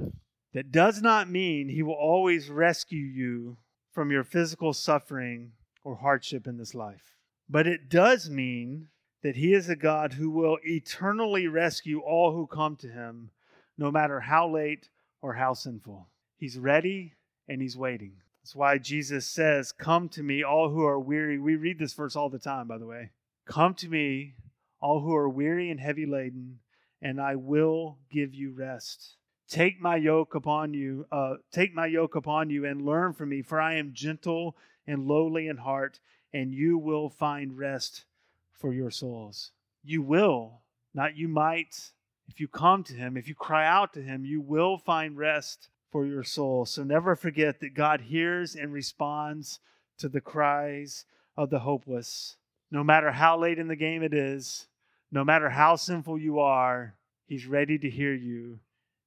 [0.55, 3.57] That does not mean he will always rescue you
[3.91, 5.53] from your physical suffering
[5.85, 7.17] or hardship in this life.
[7.49, 8.89] But it does mean
[9.23, 13.31] that he is a God who will eternally rescue all who come to him,
[13.79, 14.89] no matter how late
[15.21, 16.09] or how sinful.
[16.37, 17.15] He's ready
[17.49, 18.15] and he's waiting.
[18.43, 21.39] That's why Jesus says, Come to me, all who are weary.
[21.39, 23.11] We read this verse all the time, by the way.
[23.47, 24.35] Come to me,
[24.81, 26.59] all who are weary and heavy laden,
[27.01, 29.17] and I will give you rest.
[29.53, 33.43] Take my yoke upon you, uh, take my yoke upon you and learn from me,
[33.43, 36.01] for I am gentle and lowly in heart,
[36.33, 38.07] and you will find rest
[38.55, 39.53] for your souls.
[39.85, 40.63] You will,
[40.95, 41.91] not you might.
[42.29, 45.69] If you come to him, if you cry out to him, you will find rest
[45.91, 46.65] for your soul.
[46.65, 49.61] So never forget that God hears and responds
[49.99, 51.05] to the cries
[51.37, 52.39] of the hopeless.
[52.71, 54.67] No matter how late in the game it is,
[55.11, 58.61] no matter how sinful you are, he's ready to hear you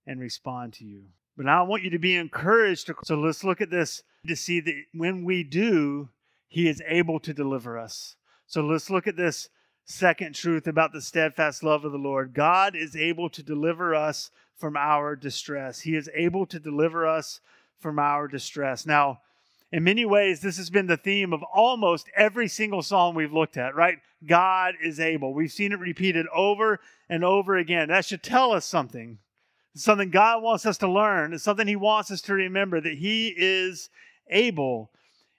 [0.08, 1.04] and respond to you.
[1.38, 2.88] But I want you to be encouraged.
[2.88, 6.10] To, so let's look at this to see that when we do,
[6.48, 8.16] He is able to deliver us.
[8.48, 9.50] So let's look at this
[9.86, 12.34] second truth about the steadfast love of the Lord.
[12.34, 15.82] God is able to deliver us from our distress.
[15.82, 17.40] He is able to deliver us
[17.80, 18.86] from our distress.
[18.86, 19.20] Now,
[19.72, 23.58] in many ways, this has been the theme of almost every single psalm we've looked
[23.58, 23.98] at, right?
[24.26, 25.34] God is able.
[25.34, 27.90] We've seen it repeated over and over again.
[27.90, 29.20] That should tell us something.
[29.76, 31.34] Something God wants us to learn.
[31.34, 33.90] It's something He wants us to remember that He is
[34.30, 34.92] able.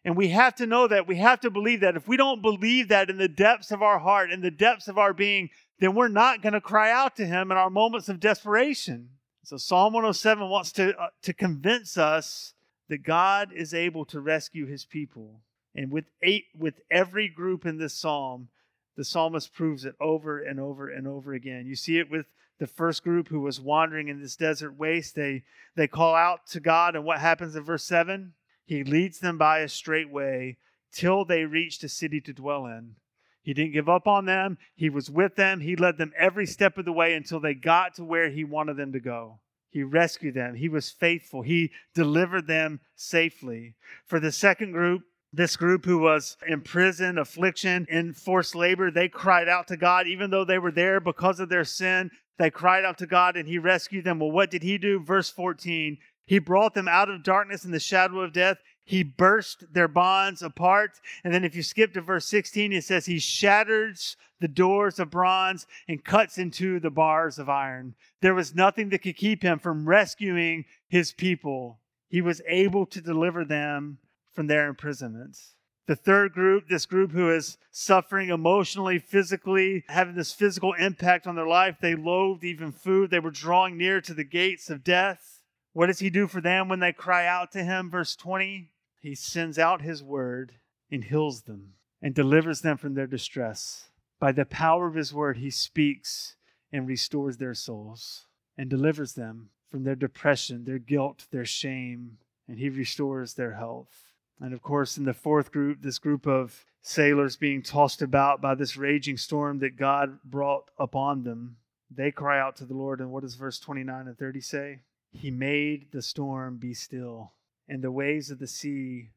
[0.05, 1.09] And we have to know that.
[1.09, 1.97] We have to believe that.
[1.97, 4.99] If we don't believe that in the depths of our heart, in the depths of
[4.99, 5.49] our being,
[5.81, 9.09] then we're not going to cry out to Him in our moments of desperation.
[9.43, 12.55] So Psalm 107 wants to, uh, to convince us
[12.89, 15.41] that God is able to rescue His people.
[15.75, 18.49] And with eight, with every group in this psalm,
[18.97, 21.67] the psalmist proves it over and over and over again.
[21.67, 22.27] You see it with
[22.59, 26.61] the first group who was wandering in this desert waste, they, they call out to
[26.61, 28.33] God, and what happens in verse 7?
[28.65, 30.57] He leads them by a straight way
[30.93, 32.97] till they reached a city to dwell in.
[33.43, 34.59] He didn't give up on them.
[34.75, 35.61] He was with them.
[35.61, 38.77] He led them every step of the way until they got to where he wanted
[38.77, 39.39] them to go.
[39.71, 40.55] He rescued them.
[40.55, 41.43] He was faithful.
[41.43, 43.75] He delivered them safely.
[44.05, 49.09] For the second group, this group who was in prison, affliction, in forced labor, they
[49.09, 52.11] cried out to God, even though they were there because of their sin.
[52.39, 54.19] They cried out to God and he rescued them.
[54.19, 55.01] Well, what did he do?
[55.01, 58.59] Verse 14 He brought them out of darkness and the shadow of death.
[58.85, 61.01] He burst their bonds apart.
[61.25, 65.11] And then if you skip to verse 16, it says, He shatters the doors of
[65.11, 67.97] bronze and cuts into the bars of iron.
[68.21, 71.81] There was nothing that could keep him from rescuing his people.
[72.09, 73.99] He was able to deliver them
[74.33, 75.56] from their imprisonments.
[75.87, 81.37] The third group, this group who is suffering emotionally, physically, having this physical impact on
[81.37, 83.11] their life, they loathed even food.
[83.11, 85.43] They were drawing near to the gates of death.
[85.73, 87.91] What does he do for them when they cry out to him?
[87.91, 88.71] Verse 20
[89.01, 90.55] He sends out his word
[90.91, 93.91] and heals them and delivers them from their distress.
[94.19, 96.37] By the power of his word, he speaks
[96.73, 98.27] and restores their souls
[98.59, 102.19] and delivers them from their depression, their guilt, their shame,
[102.49, 104.06] and he restores their health.
[104.41, 108.55] And of course, in the fourth group, this group of sailors being tossed about by
[108.55, 111.57] this raging storm that God brought upon them,
[111.91, 113.01] they cry out to the Lord.
[113.01, 114.81] And what does verse 29 and 30 say?
[115.13, 117.33] He made the storm be still,
[117.69, 119.11] and the waves of the sea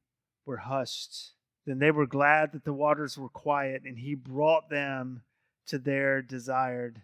[0.46, 1.34] were hushed.
[1.66, 5.24] Then they were glad that the waters were quiet, and he brought them
[5.68, 7.02] to their desired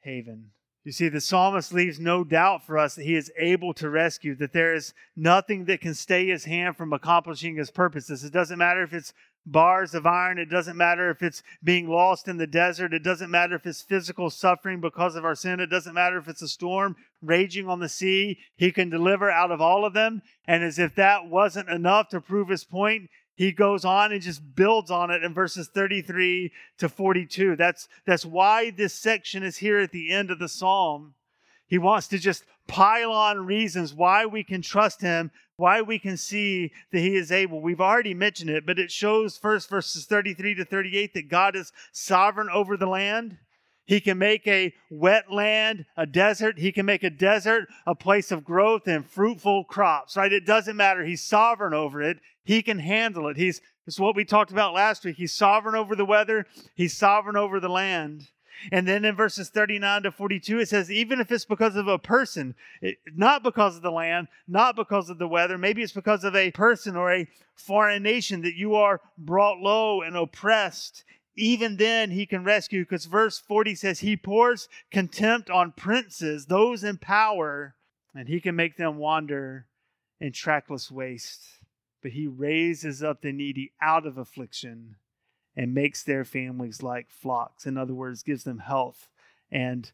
[0.00, 0.52] haven.
[0.86, 4.36] You see, the psalmist leaves no doubt for us that he is able to rescue,
[4.36, 8.22] that there is nothing that can stay his hand from accomplishing his purposes.
[8.22, 9.12] It doesn't matter if it's
[9.44, 13.32] bars of iron, it doesn't matter if it's being lost in the desert, it doesn't
[13.32, 16.48] matter if it's physical suffering because of our sin, it doesn't matter if it's a
[16.48, 18.38] storm raging on the sea.
[18.54, 20.22] He can deliver out of all of them.
[20.46, 24.56] And as if that wasn't enough to prove his point, he goes on and just
[24.56, 29.78] builds on it in verses 33 to 42 that's that's why this section is here
[29.78, 31.14] at the end of the psalm
[31.68, 36.16] he wants to just pile on reasons why we can trust him why we can
[36.16, 40.54] see that he is able we've already mentioned it but it shows first verses 33
[40.56, 43.38] to 38 that god is sovereign over the land
[43.86, 46.58] he can make a wet land a desert.
[46.58, 50.32] He can make a desert a place of growth and fruitful crops, right?
[50.32, 51.04] It doesn't matter.
[51.04, 52.18] He's sovereign over it.
[52.46, 53.36] He can handle it.
[53.36, 55.16] He's it's what we talked about last week.
[55.16, 56.46] He's sovereign over the weather.
[56.74, 58.28] He's sovereign over the land.
[58.72, 61.98] And then in verses 39 to 42, it says, even if it's because of a
[61.98, 62.54] person,
[63.14, 66.50] not because of the land, not because of the weather, maybe it's because of a
[66.50, 71.04] person or a foreign nation that you are brought low and oppressed
[71.36, 76.82] even then he can rescue because verse 40 says he pours contempt on princes those
[76.82, 77.74] in power
[78.14, 79.66] and he can make them wander
[80.20, 81.55] in trackless waste
[82.06, 84.94] but he raises up the needy out of affliction
[85.56, 89.08] and makes their families like flocks in other words gives them health
[89.50, 89.90] and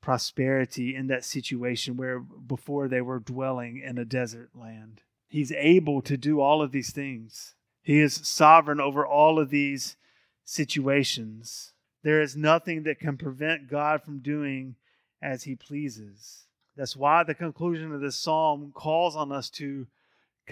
[0.00, 6.02] prosperity in that situation where before they were dwelling in a desert land he's able
[6.02, 9.96] to do all of these things he is sovereign over all of these
[10.44, 11.72] situations.
[12.02, 14.76] There is nothing that can prevent God from doing
[15.20, 16.46] as he pleases.
[16.76, 19.86] That's why the conclusion of this psalm calls on us to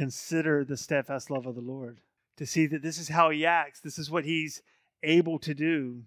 [0.01, 2.01] consider the steadfast love of the Lord,
[2.39, 4.63] to see that this is how he acts, this is what he's
[5.03, 6.05] able to do.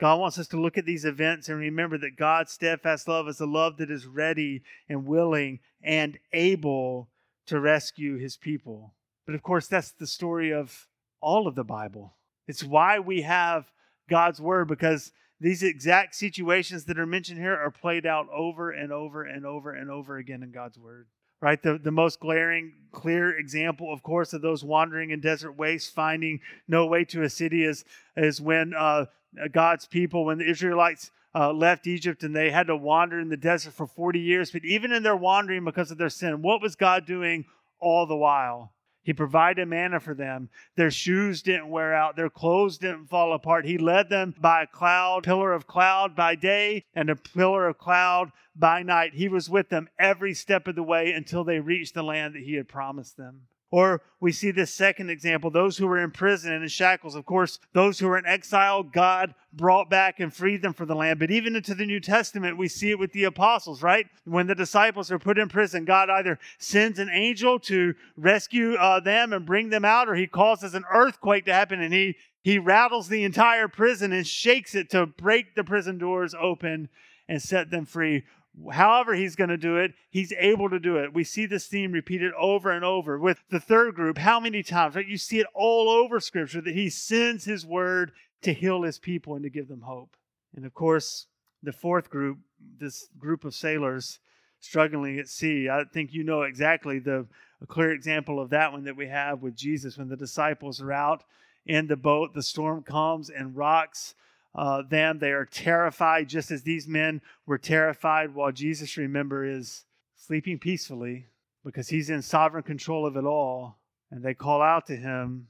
[0.00, 3.38] God wants us to look at these events and remember that God's steadfast love is
[3.38, 7.10] a love that is ready and willing and able
[7.46, 8.94] to rescue his people.
[9.24, 10.88] But of course, that's the story of
[11.20, 12.16] all of the Bible.
[12.48, 13.70] It's why we have
[14.10, 18.92] God's word because these exact situations that are mentioned here are played out over and
[18.92, 21.06] over and over and over again in God's word.
[21.40, 21.62] Right?
[21.62, 26.40] The, the most glaring, clear example, of course, of those wandering in desert wastes, finding
[26.66, 27.84] no way to a city is,
[28.16, 29.06] is when uh,
[29.52, 33.36] God's people, when the Israelites uh, left Egypt and they had to wander in the
[33.36, 34.50] desert for 40 years.
[34.50, 37.44] But even in their wandering because of their sin, what was God doing
[37.78, 38.72] all the while?
[39.02, 40.50] He provided manna for them.
[40.76, 42.16] Their shoes didn't wear out.
[42.16, 43.64] Their clothes didn't fall apart.
[43.64, 47.78] He led them by a cloud, pillar of cloud by day, and a pillar of
[47.78, 49.14] cloud by night.
[49.14, 52.42] He was with them every step of the way until they reached the land that
[52.42, 53.42] He had promised them.
[53.70, 57.14] Or we see this second example those who were in prison and in shackles.
[57.14, 60.94] Of course, those who were in exile, God brought back and freed them from the
[60.94, 61.18] land.
[61.18, 64.06] But even into the New Testament, we see it with the apostles, right?
[64.24, 69.00] When the disciples are put in prison, God either sends an angel to rescue uh,
[69.00, 72.58] them and bring them out, or he causes an earthquake to happen and he, he
[72.58, 76.88] rattles the entire prison and shakes it to break the prison doors open
[77.28, 78.24] and set them free
[78.72, 81.14] however he's going to do it, he's able to do it.
[81.14, 83.18] We see this theme repeated over and over.
[83.18, 84.96] With the third group, how many times?
[84.96, 85.06] Right?
[85.06, 89.34] You see it all over Scripture that he sends his word to heal his people
[89.34, 90.16] and to give them hope.
[90.54, 91.26] And of course,
[91.62, 92.38] the fourth group,
[92.78, 94.20] this group of sailors
[94.60, 97.26] struggling at sea, I think you know exactly the
[97.60, 100.92] a clear example of that one that we have with Jesus when the disciples are
[100.92, 101.24] out
[101.66, 104.14] in the boat, the storm comes and rocks
[104.58, 105.20] uh, them.
[105.20, 109.84] They are terrified, just as these men were terrified, while Jesus, remember, is
[110.16, 111.26] sleeping peacefully
[111.64, 113.78] because he's in sovereign control of it all.
[114.10, 115.48] And they call out to him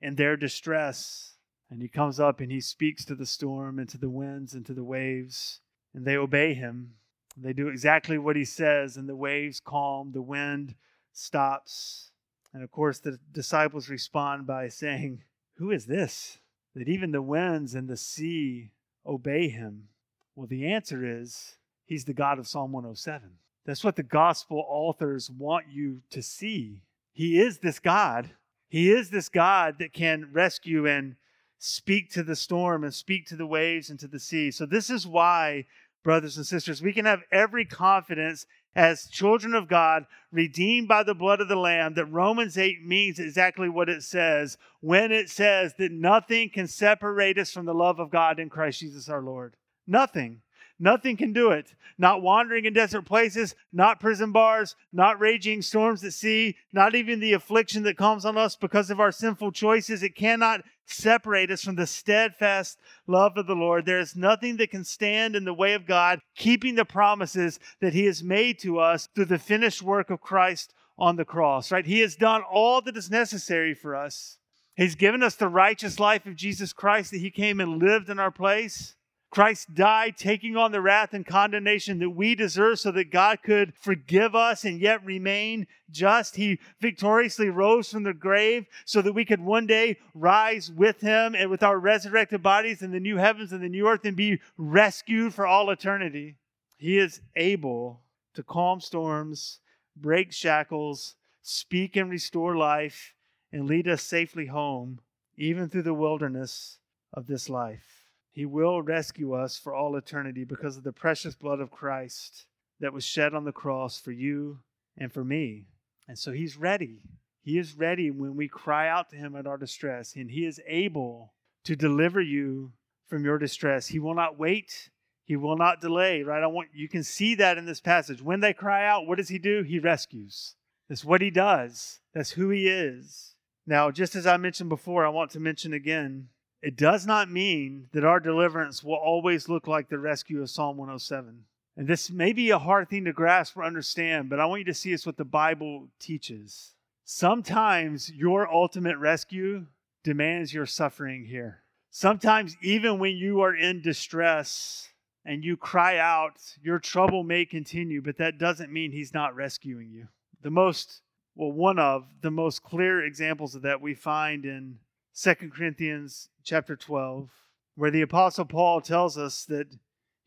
[0.00, 1.34] in their distress.
[1.70, 4.64] And he comes up and he speaks to the storm and to the winds and
[4.66, 5.60] to the waves.
[5.92, 6.94] And they obey him.
[7.36, 10.74] They do exactly what he says, and the waves calm, the wind
[11.12, 12.10] stops.
[12.54, 15.24] And of course, the disciples respond by saying,
[15.56, 16.38] Who is this?
[16.76, 18.70] That even the winds and the sea
[19.04, 19.88] obey him.
[20.36, 21.56] Well, the answer is,
[21.86, 23.30] He's the God of Psalm 107.
[23.64, 26.82] That's what the gospel authors want you to see.
[27.12, 28.30] He is this God.
[28.68, 31.16] He is this God that can rescue and
[31.58, 34.50] speak to the storm and speak to the waves and to the sea.
[34.50, 35.64] So, this is why,
[36.04, 38.46] brothers and sisters, we can have every confidence
[38.76, 43.18] as children of God, redeemed by the blood of the Lamb, that Romans 8 means
[43.18, 47.98] exactly what it says when it says that nothing can separate us from the love
[47.98, 49.56] of God in Christ Jesus our Lord.
[49.86, 50.42] Nothing.
[50.78, 51.74] Nothing can do it.
[51.98, 57.20] Not wandering in desert places, not prison bars, not raging storms at sea, not even
[57.20, 60.02] the affliction that comes on us because of our sinful choices.
[60.02, 63.86] It cannot separate us from the steadfast love of the Lord.
[63.86, 67.94] There is nothing that can stand in the way of God, keeping the promises that
[67.94, 71.86] He has made to us through the finished work of Christ on the cross, right?
[71.86, 74.38] He has done all that is necessary for us.
[74.76, 78.18] He's given us the righteous life of Jesus Christ that He came and lived in
[78.18, 78.95] our place.
[79.30, 83.74] Christ died, taking on the wrath and condemnation that we deserve so that God could
[83.74, 86.36] forgive us and yet remain just.
[86.36, 91.34] He victoriously rose from the grave so that we could one day rise with Him
[91.34, 94.40] and with our resurrected bodies in the new heavens and the new earth and be
[94.56, 96.36] rescued for all eternity.
[96.78, 98.02] He is able
[98.34, 99.58] to calm storms,
[99.96, 103.14] break shackles, speak and restore life,
[103.52, 105.00] and lead us safely home,
[105.36, 106.78] even through the wilderness
[107.12, 107.95] of this life.
[108.36, 112.44] He will rescue us for all eternity because of the precious blood of Christ
[112.80, 114.58] that was shed on the cross for you
[114.98, 115.68] and for me.
[116.06, 117.00] And so He's ready.
[117.40, 120.60] He is ready when we cry out to Him at our distress, and He is
[120.66, 121.32] able
[121.64, 122.72] to deliver you
[123.06, 123.86] from your distress.
[123.86, 124.90] He will not wait.
[125.24, 126.42] He will not delay, right?
[126.42, 128.20] I want you can see that in this passage.
[128.20, 129.62] When they cry out, what does he do?
[129.62, 130.56] He rescues.
[130.90, 132.00] That's what he does.
[132.12, 133.34] That's who he is.
[133.66, 136.28] Now, just as I mentioned before, I want to mention again
[136.62, 140.76] it does not mean that our deliverance will always look like the rescue of Psalm
[140.76, 141.44] 107.
[141.76, 144.64] And this may be a hard thing to grasp or understand, but I want you
[144.66, 146.74] to see it's what the Bible teaches.
[147.04, 149.66] Sometimes your ultimate rescue
[150.02, 151.62] demands your suffering here.
[151.90, 154.88] Sometimes, even when you are in distress
[155.24, 159.90] and you cry out, your trouble may continue, but that doesn't mean He's not rescuing
[159.90, 160.08] you.
[160.42, 161.02] The most,
[161.34, 164.78] well, one of the most clear examples of that we find in
[165.18, 167.30] 2 Corinthians chapter 12,
[167.74, 169.66] where the Apostle Paul tells us that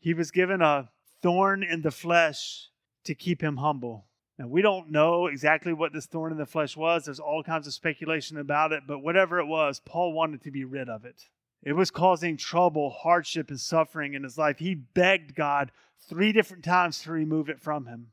[0.00, 0.90] he was given a
[1.22, 2.70] thorn in the flesh
[3.04, 4.06] to keep him humble.
[4.36, 7.04] Now, we don't know exactly what this thorn in the flesh was.
[7.04, 10.64] There's all kinds of speculation about it, but whatever it was, Paul wanted to be
[10.64, 11.28] rid of it.
[11.62, 14.58] It was causing trouble, hardship, and suffering in his life.
[14.58, 15.70] He begged God
[16.08, 18.08] three different times to remove it from him.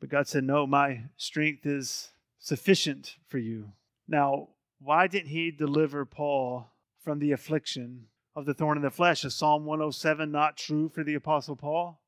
[0.00, 2.10] But God said, No, my strength is
[2.40, 3.72] sufficient for you.
[4.08, 4.48] Now,
[4.80, 6.68] why didn't he deliver Paul
[7.00, 8.06] from the affliction
[8.36, 9.24] of the thorn in the flesh?
[9.24, 12.00] Is Psalm 107 not true for the Apostle Paul?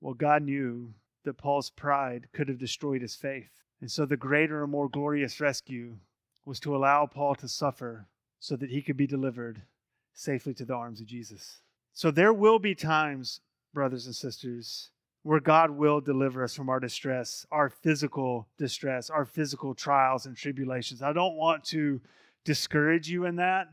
[0.00, 3.62] Well, God knew that Paul's pride could have destroyed his faith.
[3.80, 5.96] And so the greater and more glorious rescue
[6.44, 8.06] was to allow Paul to suffer
[8.38, 9.62] so that he could be delivered
[10.14, 11.60] safely to the arms of Jesus.
[11.92, 13.40] So there will be times,
[13.74, 14.90] brothers and sisters,
[15.26, 20.36] where God will deliver us from our distress, our physical distress, our physical trials and
[20.36, 21.02] tribulations.
[21.02, 22.00] I don't want to
[22.44, 23.66] discourage you in that.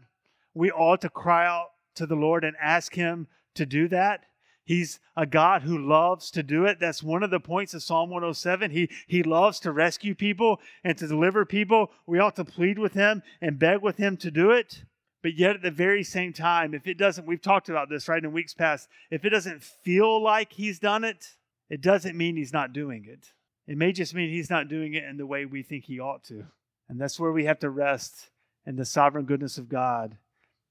[0.55, 4.23] We ought to cry out to the Lord and ask Him to do that.
[4.65, 6.79] He's a God who loves to do it.
[6.79, 8.71] That's one of the points of Psalm 107.
[8.71, 11.91] He, he loves to rescue people and to deliver people.
[12.07, 14.85] We ought to plead with Him and beg with Him to do it.
[15.21, 18.23] But yet, at the very same time, if it doesn't, we've talked about this right
[18.23, 21.35] in weeks past, if it doesn't feel like He's done it,
[21.73, 23.33] it doesn't mean he's not doing it.
[23.65, 26.23] It may just mean he's not doing it in the way we think he ought
[26.25, 26.45] to.
[26.87, 28.29] And that's where we have to rest
[28.63, 30.17] in the sovereign goodness of God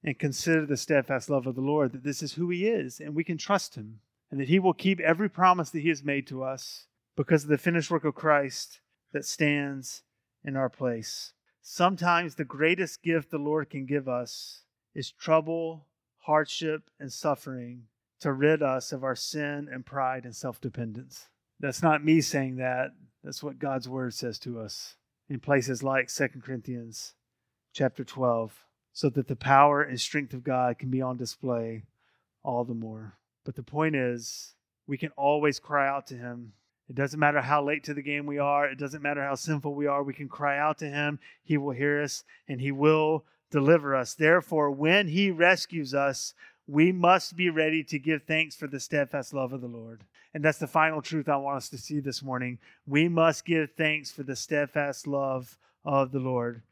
[0.05, 3.17] and consider the steadfast love of the Lord, that this is who he is and
[3.17, 3.99] we can trust him
[4.31, 6.87] and that he will keep every promise that he has made to us
[7.17, 8.79] because of the finished work of Christ
[9.13, 10.05] that stands
[10.45, 11.33] in our place.
[11.63, 14.61] Sometimes the greatest gift the Lord can give us
[14.95, 15.89] is trouble,
[16.19, 17.89] hardship, and suffering
[18.23, 21.29] to rid us of our sin and pride and self dependence.
[21.59, 22.93] That's not me saying that.
[23.25, 24.97] That's what God's word says to us
[25.29, 27.15] in places like 2 Corinthians
[27.73, 31.83] chapter 12, so that the power and strength of God can be on display
[32.45, 33.19] all the more.
[33.45, 34.55] But the point is,
[34.87, 36.53] we can always cry out to Him
[36.89, 39.75] It doesn't matter how late to the game we are, it doesn't matter how sinful
[39.75, 41.19] we are, we can cry out to Him.
[41.43, 44.15] He will hear us and He will deliver us.
[44.15, 46.35] Therefore, when He rescues us,
[46.67, 50.05] we must be ready to give thanks for the steadfast love of the Lord.
[50.35, 52.59] And that's the final truth I want us to see this morning.
[52.87, 56.63] We must give thanks for the steadfast love of the Lord.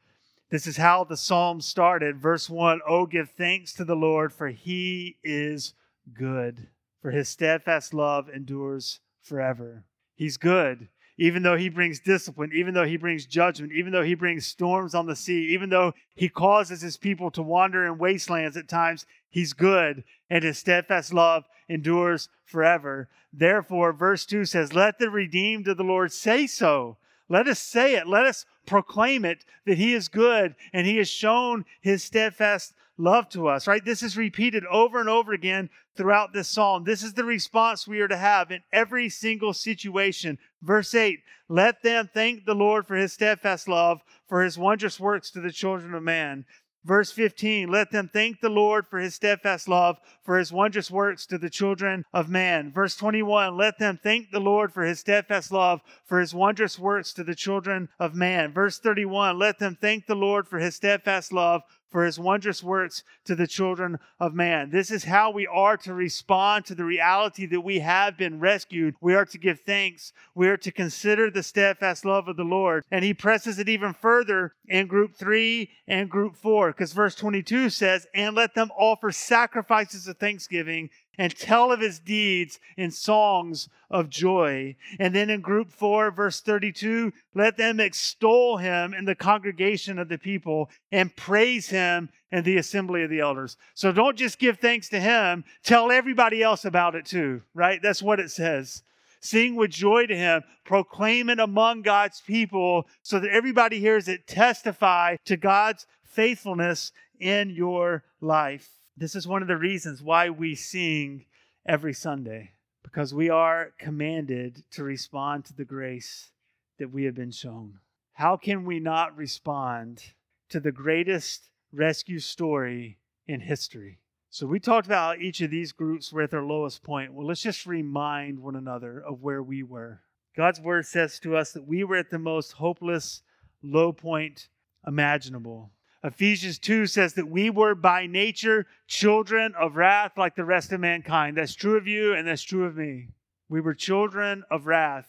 [0.51, 2.17] This is how the psalm started.
[2.17, 5.75] Verse 1 Oh, give thanks to the Lord, for he is
[6.13, 6.69] good,
[7.03, 9.85] for his steadfast love endures forever.
[10.15, 10.89] He's good.
[11.21, 14.95] Even though he brings discipline, even though he brings judgment, even though he brings storms
[14.95, 19.05] on the sea, even though he causes his people to wander in wastelands at times,
[19.29, 23.11] he's good and his steadfast love endures forever.
[23.35, 26.97] Therefore, verse 2 says, Let the redeemed of the Lord say so.
[27.29, 28.07] Let us say it.
[28.07, 33.29] Let us proclaim it that he is good and he has shown his steadfast love
[33.31, 33.85] to us, right?
[33.85, 36.85] This is repeated over and over again throughout this psalm.
[36.85, 40.39] This is the response we are to have in every single situation.
[40.63, 45.31] Verse 8 Let them thank the Lord for his steadfast love, for his wondrous works
[45.33, 46.45] to the children of man.
[46.85, 51.27] Verse 15, let them thank the Lord for his steadfast love, for his wondrous works
[51.27, 52.73] to the children of man.
[52.73, 57.13] Verse 21, let them thank the Lord for his steadfast love, for his wondrous works
[57.13, 58.51] to the children of man.
[58.51, 61.61] Verse 31, let them thank the Lord for his steadfast love,
[61.91, 64.71] for his wondrous works to the children of man.
[64.71, 68.95] This is how we are to respond to the reality that we have been rescued.
[69.01, 70.13] We are to give thanks.
[70.35, 72.85] We are to consider the steadfast love of the Lord.
[72.91, 77.71] And he presses it even further in group three and group four, because verse 22
[77.71, 83.69] says, And let them offer sacrifices of thanksgiving and tell of his deeds in songs
[83.91, 84.75] of joy.
[84.99, 90.09] And then in group 4, verse 32, let them extol him in the congregation of
[90.09, 93.59] the people and praise him in the assembly of the elders.
[93.75, 97.83] So don't just give thanks to him, tell everybody else about it too, right?
[97.83, 98.83] That's what it says.
[99.21, 104.27] Sing with joy to him, proclaim it among God's people so that everybody hears it,
[104.27, 108.80] testify to God's faithfulness in your life.
[108.97, 111.25] This is one of the reasons why we sing
[111.67, 116.33] every Sunday, because we are commanded to respond to the grace
[116.79, 117.79] that we have been shown.
[118.13, 120.03] How can we not respond
[120.51, 124.01] to the greatest rescue story in history?
[124.29, 127.13] So, we talked about each of these groups were at their lowest point.
[127.13, 130.03] Well, let's just remind one another of where we were.
[130.37, 133.23] God's word says to us that we were at the most hopeless
[133.63, 134.49] low point
[134.87, 135.71] imaginable.
[136.03, 140.81] Ephesians 2 says that we were by nature children of wrath like the rest of
[140.81, 141.37] mankind.
[141.37, 143.09] That's true of you and that's true of me.
[143.51, 145.09] We were children of wrath.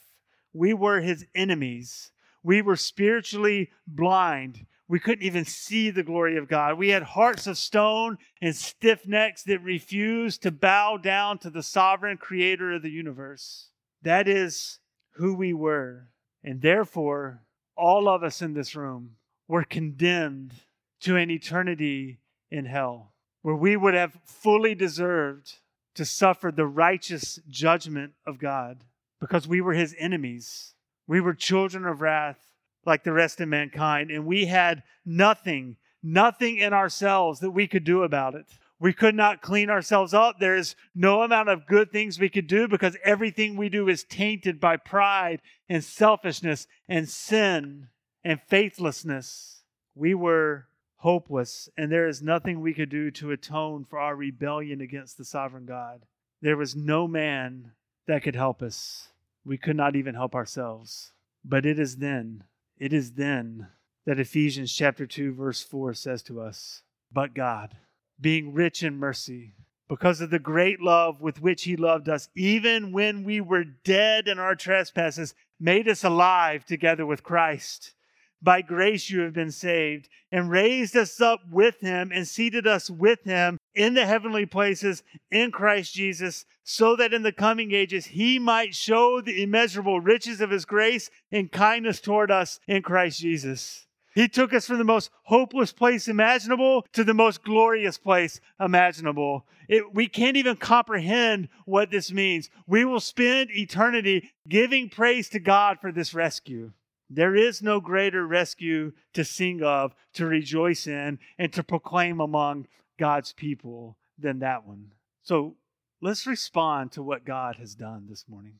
[0.53, 2.11] We were his enemies.
[2.43, 4.65] We were spiritually blind.
[4.89, 6.77] We couldn't even see the glory of God.
[6.77, 11.63] We had hearts of stone and stiff necks that refused to bow down to the
[11.63, 13.69] sovereign creator of the universe.
[14.01, 14.79] That is
[15.11, 16.09] who we were.
[16.43, 17.43] And therefore,
[17.77, 19.11] all of us in this room
[19.47, 20.53] were condemned
[21.01, 25.53] to an eternity in hell, where we would have fully deserved
[25.95, 28.83] to suffer the righteous judgment of God
[29.19, 30.73] because we were his enemies.
[31.07, 32.47] We were children of wrath
[32.85, 37.83] like the rest of mankind, and we had nothing, nothing in ourselves that we could
[37.83, 38.45] do about it.
[38.79, 40.39] We could not clean ourselves up.
[40.39, 44.03] There is no amount of good things we could do because everything we do is
[44.03, 47.89] tainted by pride and selfishness and sin
[48.23, 49.61] and faithlessness.
[49.93, 50.65] We were
[51.01, 55.25] hopeless, and there is nothing we could do to atone for our rebellion against the
[55.25, 56.05] sovereign God.
[56.41, 57.71] There was no man
[58.05, 59.09] that could help us.
[59.43, 61.11] We could not even help ourselves.
[61.43, 62.43] But it is then,
[62.77, 63.69] it is then
[64.05, 67.77] that Ephesians chapter 2 verse 4 says to us, "But God,
[68.19, 69.55] being rich in mercy,
[69.89, 74.27] because of the great love with which he loved us, even when we were dead
[74.27, 77.95] in our trespasses, made us alive together with Christ."
[78.41, 82.89] By grace you have been saved, and raised us up with him and seated us
[82.89, 88.07] with him in the heavenly places in Christ Jesus, so that in the coming ages
[88.07, 93.19] he might show the immeasurable riches of his grace and kindness toward us in Christ
[93.19, 93.87] Jesus.
[94.13, 99.45] He took us from the most hopeless place imaginable to the most glorious place imaginable.
[99.69, 102.49] It, we can't even comprehend what this means.
[102.67, 106.73] We will spend eternity giving praise to God for this rescue.
[107.13, 112.67] There is no greater rescue to sing of, to rejoice in, and to proclaim among
[112.97, 114.93] God's people than that one.
[115.21, 115.55] So
[115.99, 118.53] let's respond to what God has done this morning.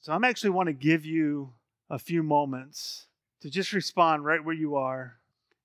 [0.00, 1.52] So I'm actually want to give you
[1.88, 3.06] a few moments
[3.40, 5.18] to just respond right where you are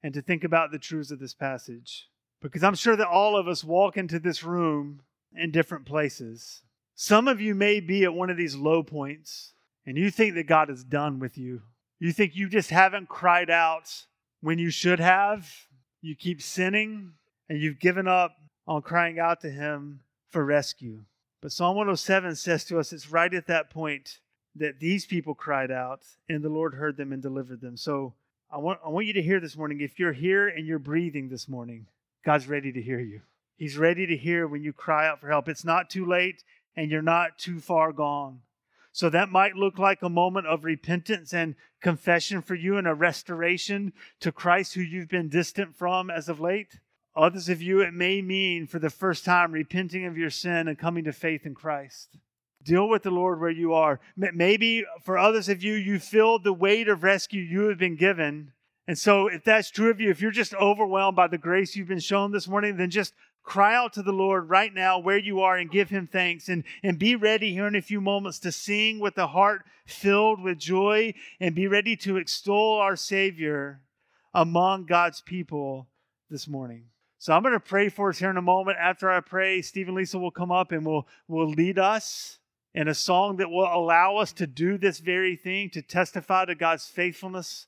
[0.03, 2.07] and to think about the truths of this passage.
[2.39, 5.01] Because I'm sure that all of us walk into this room
[5.35, 6.61] in different places.
[6.93, 9.53] Some of you may be at one of these low points
[9.87, 11.63] and you think that God is done with you.
[11.99, 14.05] You think you just haven't cried out
[14.41, 15.51] when you should have.
[16.01, 17.13] You keep sinning
[17.49, 18.37] and you've given up
[18.67, 21.03] on crying out to Him for rescue.
[21.41, 24.19] But Psalm 107 says to us it's right at that point
[24.55, 27.77] that these people cried out and the Lord heard them and delivered them.
[27.77, 28.13] So
[28.51, 31.29] I want, I want you to hear this morning if you're here and you're breathing
[31.29, 31.87] this morning,
[32.25, 33.21] God's ready to hear you.
[33.57, 35.49] He's ready to hear when you cry out for help.
[35.49, 36.43] It's not too late
[36.75, 38.41] and you're not too far gone.
[38.97, 42.95] So that might look like a moment of repentance and confession for you and a
[42.95, 46.79] restoration to Christ who you've been distant from as of late.
[47.15, 50.79] Others of you, it may mean for the first time repenting of your sin and
[50.79, 52.17] coming to faith in Christ.
[52.63, 53.99] Deal with the Lord where you are.
[54.15, 58.51] Maybe for others of you, you feel the weight of rescue you have been given.
[58.87, 61.87] And so, if that's true of you, if you're just overwhelmed by the grace you've
[61.87, 63.13] been shown this morning, then just
[63.47, 66.65] cry out to the Lord right now where you are and give him thanks and,
[66.83, 70.57] and be ready here in a few moments to sing with a heart filled with
[70.57, 73.81] joy and be ready to extol our Savior
[74.33, 75.87] among God's people
[76.29, 76.87] this morning.
[77.19, 78.77] So I'm going to pray for us here in a moment.
[78.81, 82.39] After I pray, Stephen Lisa will come up and will will lead us
[82.75, 86.53] in a song that will allow us to do this very thing, to testify to
[86.53, 87.65] God's faithfulness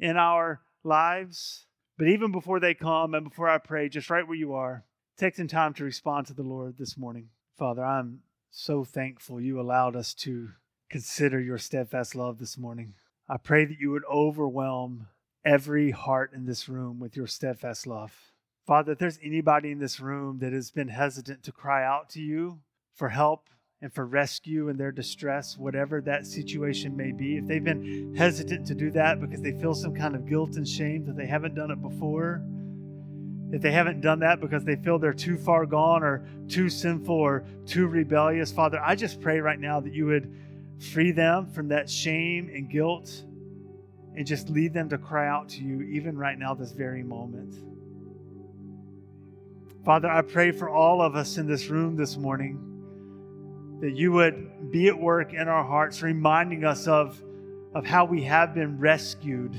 [0.00, 1.66] in our lives.
[1.96, 4.84] But even before they come and before I pray, just right where you are,
[5.20, 7.28] take some time to respond to the Lord this morning.
[7.58, 10.48] Father, I'm so thankful you allowed us to
[10.88, 12.94] consider your steadfast love this morning.
[13.28, 15.08] I pray that you would overwhelm
[15.44, 18.32] every heart in this room with your steadfast love.
[18.66, 22.20] Father, if there's anybody in this room that has been hesitant to cry out to
[22.22, 22.60] you
[22.94, 23.50] for help
[23.82, 28.66] and for rescue in their distress, whatever that situation may be, if they've been hesitant
[28.68, 31.54] to do that because they feel some kind of guilt and shame that they haven't
[31.54, 32.42] done it before,
[33.52, 37.14] if they haven't done that because they feel they're too far gone or too sinful
[37.14, 40.32] or too rebellious, Father, I just pray right now that you would
[40.92, 43.24] free them from that shame and guilt
[44.16, 47.54] and just lead them to cry out to you, even right now, this very moment.
[49.84, 52.66] Father, I pray for all of us in this room this morning
[53.80, 57.20] that you would be at work in our hearts, reminding us of,
[57.74, 59.56] of how we have been rescued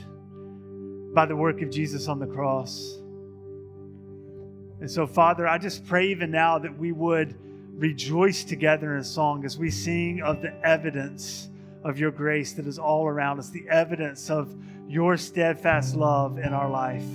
[1.13, 3.00] by the work of Jesus on the cross.
[4.81, 7.35] And so, Father, I just pray even now that we would
[7.75, 11.49] rejoice together in song as we sing of the evidence
[11.83, 14.55] of your grace that is all around us, the evidence of
[14.87, 17.05] your steadfast love in our life.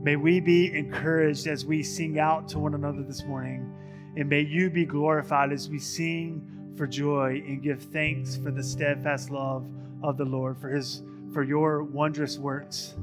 [0.00, 3.72] May we be encouraged as we sing out to one another this morning.
[4.16, 8.62] And may you be glorified as we sing for joy and give thanks for the
[8.62, 9.68] steadfast love
[10.02, 11.02] of the Lord, for his
[11.34, 12.94] for your wondrous works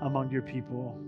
[0.00, 1.07] among your people.